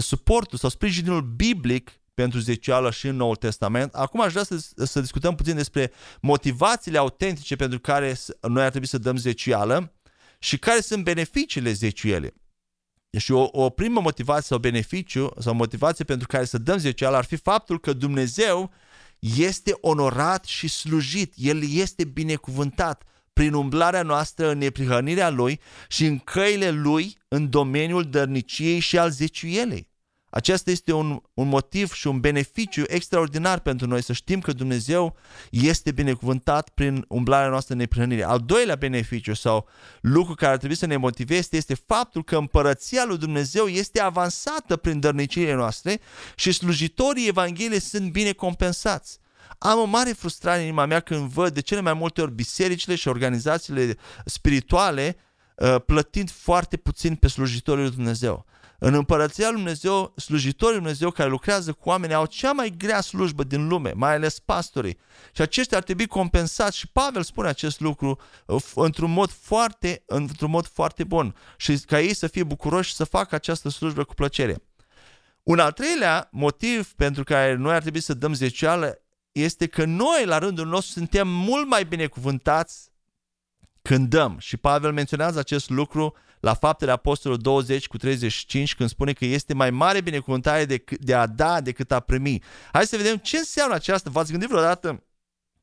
suportul 0.00 0.58
sau 0.58 0.70
sprijinul 0.70 1.22
biblic 1.22 1.90
pentru 2.14 2.38
zecială 2.38 2.90
și 2.90 3.06
în 3.06 3.16
Noul 3.16 3.36
Testament. 3.36 3.94
Acum 3.94 4.20
aș 4.20 4.30
vrea 4.32 4.44
să, 4.44 4.64
să 4.84 5.00
discutăm 5.00 5.34
puțin 5.34 5.54
despre 5.54 5.92
motivațiile 6.20 6.98
autentice 6.98 7.56
pentru 7.56 7.80
care 7.80 8.16
noi 8.40 8.62
ar 8.62 8.70
trebui 8.70 8.88
să 8.88 8.98
dăm 8.98 9.16
zecială 9.16 9.92
și 10.38 10.58
care 10.58 10.80
sunt 10.80 11.04
beneficiile 11.04 11.72
zeciuielii. 11.72 12.32
Și 13.18 13.32
o, 13.32 13.48
o 13.52 13.70
primă 13.70 14.00
motivație 14.00 14.46
sau 14.46 14.58
beneficiu 14.58 15.30
sau 15.38 15.54
motivație 15.54 16.04
pentru 16.04 16.26
care 16.26 16.44
să 16.44 16.58
dăm 16.58 16.78
zecială 16.78 17.16
ar 17.16 17.24
fi 17.24 17.36
faptul 17.36 17.80
că 17.80 17.92
Dumnezeu 17.92 18.72
este 19.18 19.72
onorat 19.80 20.44
și 20.44 20.68
slujit. 20.68 21.32
El 21.36 21.62
este 21.70 22.04
binecuvântat 22.04 23.02
prin 23.32 23.52
umblarea 23.52 24.02
noastră 24.02 24.50
în 24.50 24.58
neprihănirea 24.58 25.30
Lui 25.30 25.60
și 25.88 26.04
în 26.04 26.18
căile 26.18 26.70
Lui 26.70 27.16
în 27.28 27.50
domeniul 27.50 28.10
dărniciei 28.10 28.78
și 28.78 28.98
al 28.98 29.10
zeciuielei. 29.10 29.87
Acesta 30.30 30.70
este 30.70 30.92
un, 30.92 31.20
un 31.34 31.48
motiv 31.48 31.92
și 31.92 32.06
un 32.06 32.20
beneficiu 32.20 32.82
extraordinar 32.86 33.58
pentru 33.58 33.86
noi 33.86 34.02
să 34.02 34.12
știm 34.12 34.40
că 34.40 34.52
Dumnezeu 34.52 35.16
este 35.50 35.92
binecuvântat 35.92 36.68
prin 36.68 37.04
umblarea 37.08 37.48
noastră 37.48 37.72
în 37.72 37.80
neprihănire. 37.80 38.24
Al 38.24 38.42
doilea 38.46 38.74
beneficiu 38.74 39.34
sau 39.34 39.68
lucru 40.00 40.34
care 40.34 40.52
ar 40.52 40.58
trebui 40.58 40.76
să 40.76 40.86
ne 40.86 40.96
motiveze 40.96 41.56
este 41.56 41.74
faptul 41.74 42.24
că 42.24 42.36
împărăția 42.36 43.04
lui 43.04 43.18
Dumnezeu 43.18 43.66
este 43.66 44.00
avansată 44.00 44.76
prin 44.76 45.00
dărniciile 45.00 45.54
noastre 45.54 46.00
și 46.34 46.52
slujitorii 46.52 47.28
Evangheliei 47.28 47.80
sunt 47.80 48.10
bine 48.10 48.32
compensați. 48.32 49.18
Am 49.58 49.78
o 49.78 49.84
mare 49.84 50.12
frustrare 50.12 50.58
în 50.58 50.64
inima 50.64 50.84
mea 50.84 51.00
când 51.00 51.28
văd 51.28 51.54
de 51.54 51.60
cele 51.60 51.80
mai 51.80 51.94
multe 51.94 52.20
ori 52.20 52.32
bisericile 52.32 52.94
și 52.94 53.08
organizațiile 53.08 53.96
spirituale 54.24 55.16
uh, 55.56 55.76
plătind 55.86 56.30
foarte 56.30 56.76
puțin 56.76 57.14
pe 57.14 57.28
slujitorii 57.28 57.82
lui 57.82 57.94
Dumnezeu. 57.94 58.46
În 58.80 58.94
împărăția 58.94 59.46
lui 59.46 59.56
Dumnezeu, 59.56 60.12
slujitorii 60.16 60.74
lui 60.74 60.82
Dumnezeu 60.82 61.10
care 61.10 61.28
lucrează 61.28 61.72
cu 61.72 61.88
oameni 61.88 62.14
au 62.14 62.26
cea 62.26 62.52
mai 62.52 62.74
grea 62.76 63.00
slujbă 63.00 63.44
din 63.44 63.68
lume, 63.68 63.92
mai 63.94 64.14
ales 64.14 64.38
pastorii. 64.38 64.98
Și 65.32 65.42
aceștia 65.42 65.76
ar 65.76 65.82
trebui 65.82 66.06
compensați 66.06 66.76
și 66.76 66.88
Pavel 66.88 67.22
spune 67.22 67.48
acest 67.48 67.80
lucru 67.80 68.18
uh, 68.46 68.62
într-un 68.74 69.10
mod 69.10 69.30
foarte, 69.30 70.02
într-un 70.06 70.50
mod 70.50 70.66
foarte 70.66 71.04
bun 71.04 71.34
și 71.56 71.78
ca 71.78 72.00
ei 72.00 72.14
să 72.14 72.26
fie 72.26 72.44
bucuroși 72.44 72.88
și 72.88 72.94
să 72.94 73.04
facă 73.04 73.34
această 73.34 73.68
slujbă 73.68 74.04
cu 74.04 74.14
plăcere. 74.14 74.62
Un 75.42 75.58
al 75.58 75.72
treilea 75.72 76.28
motiv 76.32 76.92
pentru 76.92 77.24
care 77.24 77.54
noi 77.54 77.74
ar 77.74 77.80
trebui 77.80 78.00
să 78.00 78.14
dăm 78.14 78.34
zecială 78.34 79.02
este 79.32 79.66
că 79.66 79.84
noi, 79.84 80.24
la 80.24 80.38
rândul 80.38 80.66
nostru, 80.66 80.92
suntem 80.92 81.28
mult 81.28 81.68
mai 81.68 81.84
binecuvântați 81.84 82.90
când 83.82 84.08
dăm. 84.08 84.36
Și 84.38 84.56
Pavel 84.56 84.92
menționează 84.92 85.38
acest 85.38 85.70
lucru 85.70 86.14
la 86.40 86.54
faptele 86.54 86.90
Apostolului 86.90 87.42
20 87.42 87.86
cu 87.86 87.96
35 87.96 88.74
când 88.74 88.88
spune 88.88 89.12
că 89.12 89.24
este 89.24 89.54
mai 89.54 89.70
mare 89.70 90.00
binecuvântare 90.00 90.64
de, 90.64 90.84
de 91.00 91.14
a 91.14 91.26
da 91.26 91.60
decât 91.60 91.92
a 91.92 92.00
primi. 92.00 92.42
Hai 92.72 92.86
să 92.86 92.96
vedem 92.96 93.16
ce 93.16 93.36
înseamnă 93.36 93.74
aceasta. 93.74 94.10
V-ați 94.10 94.30
gândit 94.30 94.48
vreodată 94.48 95.02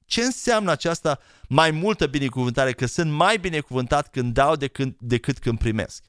ce 0.05 0.21
înseamnă 0.21 0.71
aceasta 0.71 1.19
mai 1.47 1.71
multă 1.71 2.07
binecuvântare, 2.07 2.71
că 2.71 2.85
sunt 2.85 3.11
mai 3.11 3.38
binecuvântat 3.38 4.09
când 4.09 4.33
dau 4.33 4.55
decât, 4.55 4.95
decât 4.99 5.39
când 5.39 5.57
primesc? 5.57 6.03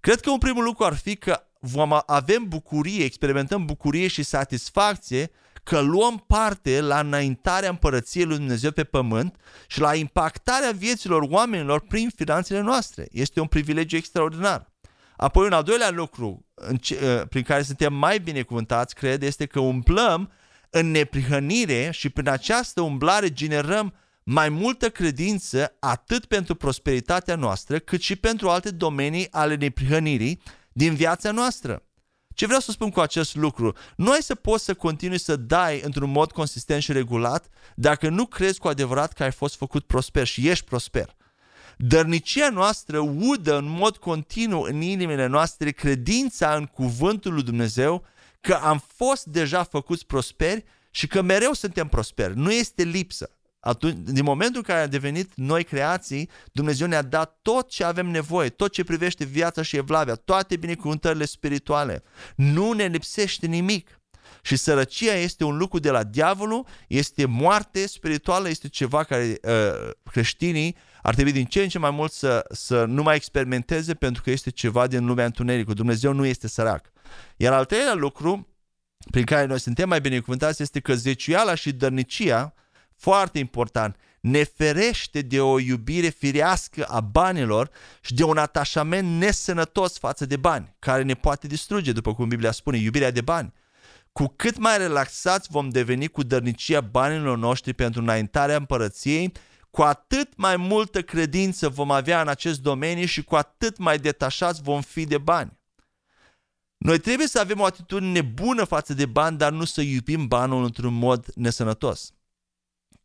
Cred 0.00 0.20
că 0.20 0.30
un 0.30 0.38
primul 0.38 0.64
lucru 0.64 0.84
ar 0.84 0.94
fi 0.94 1.16
că 1.16 1.42
vom 1.60 1.92
avem 2.06 2.48
bucurie, 2.48 3.04
experimentăm 3.04 3.64
bucurie 3.64 4.06
și 4.06 4.22
satisfacție 4.22 5.30
că 5.70 5.80
luăm 5.80 6.24
parte 6.26 6.80
la 6.80 7.00
înaintarea 7.00 7.68
împărăției 7.68 8.24
lui 8.24 8.36
Dumnezeu 8.36 8.70
pe 8.70 8.84
pământ 8.84 9.36
și 9.68 9.80
la 9.80 9.94
impactarea 9.94 10.70
vieților 10.70 11.22
oamenilor 11.28 11.80
prin 11.80 12.10
finanțele 12.16 12.60
noastre. 12.60 13.08
Este 13.10 13.40
un 13.40 13.46
privilegiu 13.46 13.96
extraordinar. 13.96 14.72
Apoi 15.16 15.46
un 15.46 15.52
al 15.52 15.62
doilea 15.62 15.90
lucru 15.90 16.46
ă, 17.02 17.26
prin 17.28 17.42
care 17.42 17.62
suntem 17.62 17.94
mai 17.94 18.18
binecuvântați, 18.18 18.94
cred, 18.94 19.22
este 19.22 19.46
că 19.46 19.60
umblăm 19.60 20.32
în 20.70 20.90
neprihănire 20.90 21.90
și 21.92 22.08
prin 22.08 22.28
această 22.28 22.80
umblare 22.80 23.32
generăm 23.32 23.94
mai 24.22 24.48
multă 24.48 24.88
credință 24.90 25.76
atât 25.80 26.24
pentru 26.24 26.54
prosperitatea 26.54 27.36
noastră, 27.36 27.78
cât 27.78 28.00
și 28.00 28.16
pentru 28.16 28.48
alte 28.48 28.70
domenii 28.70 29.28
ale 29.30 29.54
neprihănirii 29.54 30.42
din 30.72 30.94
viața 30.94 31.30
noastră. 31.30 31.82
Ce 32.34 32.46
vreau 32.46 32.60
să 32.60 32.70
spun 32.70 32.90
cu 32.90 33.00
acest 33.00 33.34
lucru? 33.34 33.76
Nu 33.96 34.10
ai 34.10 34.22
să 34.22 34.34
poți 34.34 34.64
să 34.64 34.74
continui 34.74 35.18
să 35.18 35.36
dai 35.36 35.80
într-un 35.84 36.10
mod 36.10 36.32
consistent 36.32 36.82
și 36.82 36.92
regulat 36.92 37.48
dacă 37.74 38.08
nu 38.08 38.26
crezi 38.26 38.58
cu 38.58 38.68
adevărat 38.68 39.12
că 39.12 39.22
ai 39.22 39.32
fost 39.32 39.56
făcut 39.56 39.84
prosper 39.86 40.26
și 40.26 40.48
ești 40.48 40.64
prosper. 40.64 41.16
Dărnicia 41.76 42.50
noastră 42.50 42.98
udă 42.98 43.56
în 43.56 43.68
mod 43.68 43.96
continuu 43.96 44.62
în 44.62 44.80
inimile 44.80 45.26
noastre 45.26 45.70
credința 45.70 46.54
în 46.54 46.66
cuvântul 46.66 47.32
lui 47.32 47.42
Dumnezeu 47.42 48.04
că 48.40 48.54
am 48.54 48.84
fost 48.94 49.24
deja 49.24 49.62
făcuți 49.62 50.06
prosperi 50.06 50.64
și 50.90 51.06
că 51.06 51.22
mereu 51.22 51.52
suntem 51.52 51.88
prosperi. 51.88 52.36
Nu 52.36 52.52
este 52.52 52.82
lipsă. 52.82 53.30
Atunci, 53.60 53.96
din 54.10 54.24
momentul 54.24 54.56
în 54.56 54.62
care 54.62 54.80
a 54.80 54.86
devenit 54.86 55.32
noi 55.34 55.64
creații, 55.64 56.30
Dumnezeu 56.52 56.86
ne-a 56.86 57.02
dat 57.02 57.38
tot 57.42 57.68
ce 57.68 57.84
avem 57.84 58.06
nevoie, 58.06 58.48
tot 58.48 58.72
ce 58.72 58.84
privește 58.84 59.24
viața 59.24 59.62
și 59.62 59.76
evlavia, 59.76 60.14
toate 60.14 60.56
binecuvântările 60.56 61.24
spirituale. 61.24 62.02
Nu 62.36 62.72
ne 62.72 62.86
lipsește 62.86 63.46
nimic. 63.46 64.00
Și 64.42 64.56
sărăcia 64.56 65.14
este 65.14 65.44
un 65.44 65.56
lucru 65.56 65.78
de 65.78 65.90
la 65.90 66.02
diavolul, 66.02 66.66
este 66.88 67.24
moarte 67.26 67.86
spirituală, 67.86 68.48
este 68.48 68.68
ceva 68.68 69.04
care 69.04 69.38
uh, 69.42 69.90
creștinii 70.10 70.76
ar 71.02 71.14
trebui 71.14 71.32
din 71.32 71.44
ce 71.44 71.62
în 71.62 71.68
ce 71.68 71.78
mai 71.78 71.90
mult 71.90 72.12
să, 72.12 72.44
să 72.50 72.84
nu 72.84 73.02
mai 73.02 73.16
experimenteze 73.16 73.94
pentru 73.94 74.22
că 74.22 74.30
este 74.30 74.50
ceva 74.50 74.86
din 74.86 75.06
lumea 75.06 75.24
întunericului. 75.24 75.76
Dumnezeu 75.76 76.12
nu 76.12 76.24
este 76.24 76.48
sărac. 76.48 76.92
Iar 77.36 77.52
al 77.52 77.64
treilea 77.64 77.94
lucru 77.94 78.48
prin 79.10 79.24
care 79.24 79.46
noi 79.46 79.60
suntem 79.60 79.88
mai 79.88 80.00
binecuvântați 80.00 80.62
este 80.62 80.80
că 80.80 80.94
zeciuiala 80.94 81.54
și 81.54 81.72
dărnicia, 81.72 82.54
foarte 83.00 83.38
important, 83.38 83.96
ne 84.20 84.44
ferește 84.44 85.20
de 85.20 85.40
o 85.40 85.58
iubire 85.58 86.08
firească 86.08 86.84
a 86.84 87.00
banilor 87.00 87.70
și 88.00 88.14
de 88.14 88.24
un 88.24 88.36
atașament 88.36 89.18
nesănătos 89.18 89.98
față 89.98 90.26
de 90.26 90.36
bani, 90.36 90.74
care 90.78 91.02
ne 91.02 91.14
poate 91.14 91.46
distruge, 91.46 91.92
după 91.92 92.14
cum 92.14 92.28
Biblia 92.28 92.50
spune, 92.50 92.76
iubirea 92.76 93.10
de 93.10 93.20
bani. 93.20 93.52
Cu 94.12 94.32
cât 94.36 94.58
mai 94.58 94.78
relaxați 94.78 95.48
vom 95.50 95.68
deveni 95.68 96.08
cu 96.08 96.22
dărnicia 96.22 96.80
banilor 96.80 97.38
noștri 97.38 97.74
pentru 97.74 98.00
înaintarea 98.00 98.56
împărăției, 98.56 99.32
cu 99.70 99.82
atât 99.82 100.36
mai 100.36 100.56
multă 100.56 101.02
credință 101.02 101.68
vom 101.68 101.90
avea 101.90 102.20
în 102.20 102.28
acest 102.28 102.60
domeniu 102.60 103.04
și 103.04 103.24
cu 103.24 103.36
atât 103.36 103.78
mai 103.78 103.98
detașați 103.98 104.62
vom 104.62 104.80
fi 104.80 105.04
de 105.04 105.18
bani. 105.18 105.58
Noi 106.76 106.98
trebuie 106.98 107.26
să 107.26 107.38
avem 107.38 107.60
o 107.60 107.64
atitudine 107.64 108.22
bună 108.22 108.64
față 108.64 108.94
de 108.94 109.06
bani, 109.06 109.38
dar 109.38 109.52
nu 109.52 109.64
să 109.64 109.80
iubim 109.80 110.26
banul 110.26 110.64
într-un 110.64 110.94
mod 110.94 111.26
nesănătos. 111.34 112.12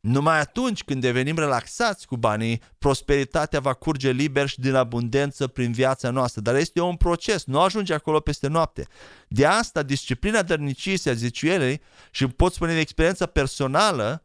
Numai 0.06 0.40
atunci 0.40 0.84
când 0.84 1.02
devenim 1.02 1.38
relaxați 1.38 2.08
cu 2.08 2.18
banii, 2.18 2.62
prosperitatea 2.78 3.60
va 3.60 3.74
curge 3.74 4.12
liber 4.12 4.48
și 4.48 4.60
din 4.60 4.74
abundență 4.74 5.48
prin 5.48 5.72
viața 5.72 6.10
noastră. 6.10 6.42
Dar 6.42 6.56
este 6.56 6.82
un 6.82 6.96
proces, 6.96 7.46
nu 7.46 7.62
ajunge 7.62 7.94
acolo 7.94 8.20
peste 8.20 8.48
noapte. 8.48 8.88
De 9.28 9.46
asta, 9.46 9.84
disciplina 9.84 10.42
dărniciei 10.42 10.98
și 10.98 11.10
a 11.10 11.14
zeciuielei, 11.14 11.82
și 12.12 12.28
pot 12.28 12.54
spune 12.54 12.74
de 12.74 12.80
experiență 12.80 13.26
personală, 13.26 14.24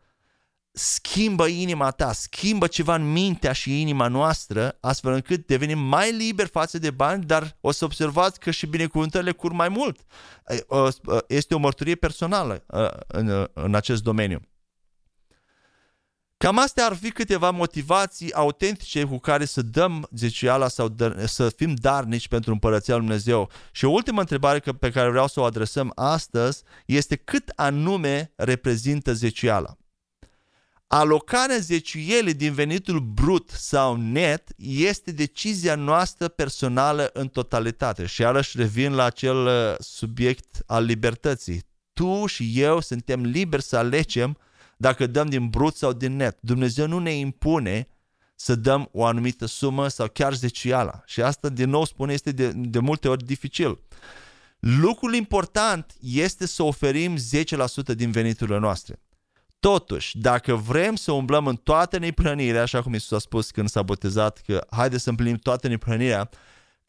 schimbă 0.73 1.47
inima 1.47 1.91
ta, 1.91 2.13
schimbă 2.13 2.67
ceva 2.67 2.95
în 2.95 3.13
mintea 3.13 3.53
și 3.53 3.81
inima 3.81 4.09
noastră, 4.09 4.79
astfel 4.81 5.13
încât 5.13 5.47
devenim 5.47 5.79
mai 5.79 6.13
liberi 6.13 6.49
față 6.49 6.79
de 6.79 6.91
bani, 6.91 7.25
dar 7.25 7.57
o 7.61 7.71
să 7.71 7.85
observați 7.85 8.41
că 8.41 8.51
și 8.51 8.67
binecuvântările 8.67 9.33
cur 9.33 9.53
mai 9.53 9.69
mult. 9.69 10.01
Este 11.27 11.55
o 11.55 11.59
mărturie 11.59 11.95
personală 11.95 12.65
în, 13.07 13.49
în 13.53 13.75
acest 13.75 14.03
domeniu. 14.03 14.41
Cam 16.45 16.59
astea 16.59 16.85
ar 16.85 16.97
fi 16.97 17.11
câteva 17.11 17.51
motivații 17.51 18.33
autentice 18.33 19.05
cu 19.05 19.19
care 19.19 19.45
să 19.45 19.63
dăm 19.63 20.09
zeciuiala 20.15 20.69
sau 20.69 20.89
dă, 20.89 21.25
să 21.27 21.49
fim 21.49 21.75
darnici 21.75 22.29
pentru 22.29 22.53
împărăția 22.53 22.97
lui 22.97 23.07
Dumnezeu. 23.07 23.51
Și 23.73 23.85
o 23.85 23.91
ultimă 23.91 24.21
întrebare 24.21 24.59
pe 24.79 24.91
care 24.91 25.11
vreau 25.11 25.27
să 25.27 25.41
o 25.41 25.45
adresăm 25.45 25.93
astăzi 25.95 26.63
este 26.87 27.17
cât 27.17 27.53
anume 27.55 28.33
reprezintă 28.37 29.13
zeciuiala. 29.13 29.77
Alocarea 30.87 31.59
zeciuielii 31.59 32.35
din 32.35 32.53
venitul 32.53 32.99
brut 33.01 33.51
sau 33.51 33.97
net 33.97 34.49
este 34.57 35.13
decizia 35.13 35.75
noastră 35.75 36.29
personală 36.29 37.11
în 37.13 37.29
totalitate. 37.29 38.07
Și 38.07 38.21
iarăși 38.21 38.57
revin 38.57 38.95
la 38.95 39.05
acel 39.05 39.47
uh, 39.47 39.75
subiect 39.79 40.63
al 40.67 40.85
libertății. 40.85 41.63
Tu 41.93 42.27
și 42.27 42.53
eu 42.55 42.81
suntem 42.81 43.23
liberi 43.23 43.63
să 43.63 43.77
alegem 43.77 44.39
dacă 44.81 45.07
dăm 45.07 45.29
din 45.29 45.49
brut 45.49 45.77
sau 45.77 45.93
din 45.93 46.17
net. 46.17 46.39
Dumnezeu 46.41 46.87
nu 46.87 46.99
ne 46.99 47.13
impune 47.13 47.89
să 48.35 48.55
dăm 48.55 48.89
o 48.93 49.05
anumită 49.05 49.47
sumă 49.47 49.89
sau 49.89 50.09
chiar 50.09 50.35
zeciala. 50.35 51.03
Și 51.07 51.23
asta, 51.23 51.49
din 51.49 51.71
nou 51.71 51.85
spune, 51.85 52.13
este 52.13 52.33
de, 52.33 52.53
de 52.55 52.79
multe 52.79 53.09
ori 53.09 53.25
dificil. 53.25 53.79
Lucrul 54.59 55.15
important 55.15 55.95
este 56.01 56.47
să 56.47 56.63
oferim 56.63 57.17
10% 57.17 57.21
din 57.95 58.11
veniturile 58.11 58.59
noastre. 58.59 59.01
Totuși, 59.59 60.19
dacă 60.19 60.55
vrem 60.55 60.95
să 60.97 61.13
umblăm 61.13 61.47
în 61.47 61.57
toată 61.57 61.99
neprănirea, 61.99 62.63
așa 62.63 62.83
cum 62.83 62.93
Iisus 62.93 63.17
a 63.17 63.19
spus 63.19 63.51
când 63.51 63.69
s-a 63.69 63.83
botezat, 63.83 64.43
că 64.47 64.67
haide 64.71 64.99
să 64.99 65.09
împlinim 65.09 65.37
toată 65.37 65.69
neprănirea, 65.69 66.31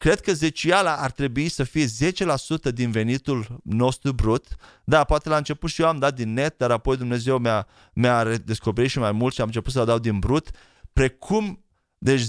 cred 0.02 0.20
că 0.20 0.32
zeciala 0.32 0.96
ar 0.96 1.10
trebui 1.10 1.48
să 1.48 1.64
fie 1.64 1.86
10% 1.86 2.72
din 2.74 2.90
venitul 2.90 3.60
nostru 3.64 4.12
brut. 4.12 4.46
Da, 4.84 5.04
poate 5.04 5.28
la 5.28 5.36
început 5.36 5.70
și 5.70 5.80
eu 5.80 5.88
am 5.88 5.98
dat 5.98 6.14
din 6.14 6.32
net, 6.32 6.56
dar 6.56 6.70
apoi 6.70 6.96
Dumnezeu 6.96 7.38
mi-a, 7.38 7.66
mi-a 7.92 8.24
descoperit 8.24 8.90
și 8.90 8.98
mai 8.98 9.12
mult 9.12 9.34
și 9.34 9.40
am 9.40 9.46
început 9.46 9.72
să 9.72 9.84
dau 9.84 9.98
din 9.98 10.18
brut, 10.18 10.50
precum 10.92 11.64
deci 11.98 12.22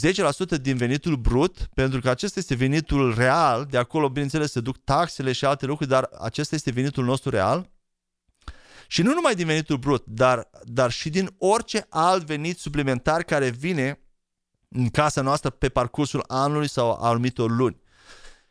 10% 0.58 0.62
din 0.62 0.78
venitul 0.78 1.16
brut, 1.16 1.58
pentru 1.74 2.00
că 2.00 2.10
acesta 2.10 2.40
este 2.40 2.56
venitul 2.56 3.14
real, 3.16 3.68
de 3.70 3.78
acolo 3.78 4.10
bineînțeles 4.10 4.52
se 4.52 4.60
duc 4.60 4.84
taxele 4.84 5.32
și 5.32 5.46
alte 5.46 5.66
lucruri, 5.66 5.90
dar 5.90 6.10
acesta 6.22 6.56
este 6.56 6.72
venitul 6.72 7.04
nostru 7.04 7.30
real. 7.30 7.70
Și 8.88 9.02
nu 9.02 9.14
numai 9.14 9.36
din 9.36 9.46
venitul 9.46 9.78
brut, 9.78 10.06
dar, 10.06 10.50
dar 10.64 10.92
și 10.92 11.10
din 11.10 11.30
orice 11.38 11.86
alt 11.90 12.24
venit 12.24 12.58
suplimentar 12.58 13.24
care 13.24 13.50
vine 13.50 14.03
în 14.74 14.90
casa 14.90 15.22
noastră 15.22 15.50
pe 15.50 15.70
parcursul 15.70 16.24
anului 16.28 16.68
sau 16.68 16.92
a 16.92 17.08
anumitor 17.08 17.52
luni. 17.52 17.82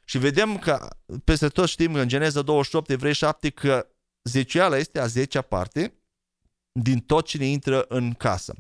Și 0.05 0.19
vedem 0.19 0.59
că 0.59 0.89
peste 1.25 1.49
tot 1.49 1.69
știm 1.69 1.95
în 1.95 2.09
Geneza 2.09 2.43
28, 2.43 2.91
Evrei 2.91 3.15
7 3.15 3.51
că 3.51 3.87
zeciala 4.23 4.77
este 4.77 5.01
a 5.01 5.07
zecea 5.07 5.43
parte 5.43 5.95
din 6.73 6.99
tot 6.99 7.27
ce 7.27 7.39
ne 7.39 7.47
intră 7.47 7.85
în 7.89 8.13
casă. 8.13 8.55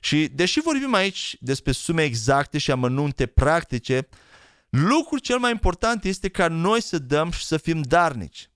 Și 0.00 0.28
deși 0.28 0.60
vorbim 0.60 0.94
aici 0.94 1.36
despre 1.40 1.72
sume 1.72 2.02
exacte 2.02 2.58
și 2.58 2.70
amănunte 2.70 3.26
practice, 3.26 4.08
lucrul 4.68 5.18
cel 5.18 5.38
mai 5.38 5.50
important 5.50 6.04
este 6.04 6.28
ca 6.28 6.48
noi 6.48 6.82
să 6.82 6.98
dăm 6.98 7.30
și 7.30 7.44
să 7.44 7.56
fim 7.56 7.82
darnici. 7.82 8.50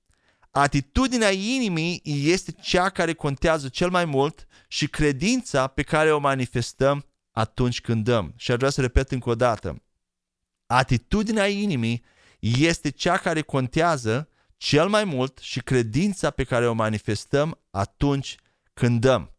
Atitudinea 0.50 1.30
inimii 1.30 2.00
este 2.04 2.52
cea 2.52 2.88
care 2.88 3.12
contează 3.12 3.68
cel 3.68 3.90
mai 3.90 4.04
mult 4.04 4.46
și 4.68 4.88
credința 4.88 5.66
pe 5.66 5.82
care 5.82 6.12
o 6.12 6.18
manifestăm 6.18 7.04
atunci 7.38 7.80
când 7.80 8.04
dăm. 8.04 8.32
Și 8.36 8.50
ar 8.50 8.56
vrea 8.56 8.70
să 8.70 8.80
repet 8.80 9.10
încă 9.10 9.28
o 9.28 9.34
dată. 9.34 9.82
Atitudinea 10.66 11.46
inimii 11.46 12.04
este 12.40 12.90
cea 12.90 13.16
care 13.16 13.40
contează 13.40 14.28
cel 14.56 14.88
mai 14.88 15.04
mult 15.04 15.38
și 15.38 15.60
credința 15.60 16.30
pe 16.30 16.44
care 16.44 16.68
o 16.68 16.72
manifestăm 16.72 17.58
atunci 17.70 18.36
când 18.74 19.00
dăm. 19.00 19.32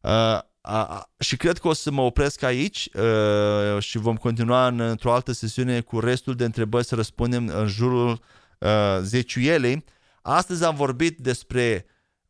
Uh, 0.00 0.38
uh, 0.60 1.02
și 1.18 1.36
cred 1.36 1.58
că 1.58 1.68
o 1.68 1.72
să 1.72 1.90
mă 1.90 2.02
opresc 2.02 2.42
aici 2.42 2.88
uh, 2.92 3.82
și 3.82 3.98
vom 3.98 4.16
continua 4.16 4.66
în, 4.66 4.80
într-o 4.80 5.12
altă 5.12 5.32
sesiune 5.32 5.80
cu 5.80 6.00
restul 6.00 6.34
de 6.34 6.44
întrebări 6.44 6.84
să 6.84 6.94
răspundem 6.94 7.46
în 7.46 7.66
jurul 7.66 8.20
uh, 8.58 8.98
zeciuielei. 9.00 9.84
Astăzi 10.22 10.64
am 10.64 10.74
vorbit 10.74 11.18
despre 11.18 11.86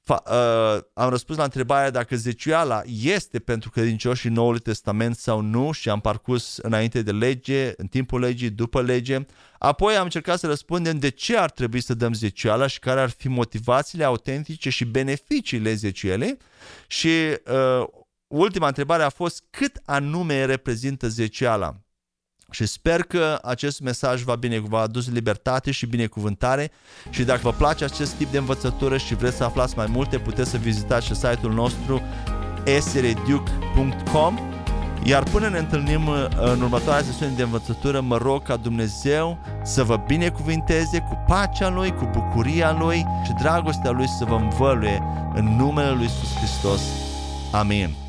Fa, 0.08 0.22
uh, 0.26 0.82
am 0.94 1.10
răspuns 1.10 1.38
la 1.38 1.44
întrebarea 1.44 1.90
dacă 1.90 2.16
zeciuiala 2.16 2.82
este 3.02 3.38
pentru 3.38 3.70
credincioși 3.70 4.26
în 4.26 4.32
Noul 4.32 4.58
Testament 4.58 5.16
sau 5.16 5.40
nu 5.40 5.72
și 5.72 5.88
am 5.88 6.00
parcurs 6.00 6.56
înainte 6.56 7.02
de 7.02 7.12
lege, 7.12 7.72
în 7.76 7.86
timpul 7.86 8.20
legii, 8.20 8.50
după 8.50 8.82
lege. 8.82 9.26
Apoi 9.58 9.96
am 9.96 10.04
încercat 10.04 10.38
să 10.38 10.46
răspundem 10.46 10.98
de 10.98 11.08
ce 11.08 11.36
ar 11.36 11.50
trebui 11.50 11.80
să 11.80 11.94
dăm 11.94 12.12
zeciuiala 12.12 12.66
și 12.66 12.78
care 12.78 13.00
ar 13.00 13.10
fi 13.10 13.28
motivațiile 13.28 14.04
autentice 14.04 14.70
și 14.70 14.84
beneficiile 14.84 15.74
zeciuielei. 15.74 16.36
Și 16.86 17.08
uh, 17.08 17.86
ultima 18.26 18.66
întrebare 18.66 19.02
a 19.02 19.08
fost 19.08 19.44
cât 19.50 19.80
anume 19.84 20.44
reprezintă 20.44 21.08
zeciuiala. 21.08 21.76
Și 22.50 22.66
sper 22.66 23.02
că 23.02 23.38
acest 23.42 23.80
mesaj 23.80 24.22
va, 24.22 24.34
bine, 24.34 24.58
va 24.58 24.80
adus 24.80 25.10
libertate 25.10 25.70
și 25.70 25.86
binecuvântare 25.86 26.70
și 27.10 27.24
dacă 27.24 27.40
vă 27.42 27.52
place 27.52 27.84
acest 27.84 28.12
tip 28.12 28.30
de 28.30 28.38
învățătură 28.38 28.96
și 28.96 29.14
vreți 29.14 29.36
să 29.36 29.44
aflați 29.44 29.76
mai 29.76 29.86
multe, 29.88 30.18
puteți 30.18 30.50
să 30.50 30.56
vizitați 30.56 31.06
și 31.06 31.14
site-ul 31.14 31.52
nostru 31.52 32.02
sreduc.com 32.80 34.38
iar 35.04 35.22
până 35.22 35.48
ne 35.48 35.58
întâlnim 35.58 36.06
uh, 36.06 36.26
în 36.36 36.60
următoarea 36.60 37.04
sesiune 37.04 37.32
de 37.36 37.42
învățătură, 37.42 38.00
mă 38.00 38.16
rog 38.16 38.42
ca 38.42 38.56
Dumnezeu 38.56 39.38
să 39.64 39.84
vă 39.84 39.96
binecuvinteze 40.06 40.98
cu 40.98 41.24
pacea 41.26 41.68
Lui, 41.68 41.94
cu 41.94 42.10
bucuria 42.12 42.72
Lui 42.72 43.06
și 43.24 43.32
dragostea 43.32 43.90
Lui 43.90 44.08
să 44.18 44.24
vă 44.24 44.34
învăluie 44.34 45.02
în 45.34 45.56
numele 45.56 45.90
Lui 45.90 46.02
Iisus 46.02 46.36
Hristos. 46.36 46.80
Amin. 47.52 48.07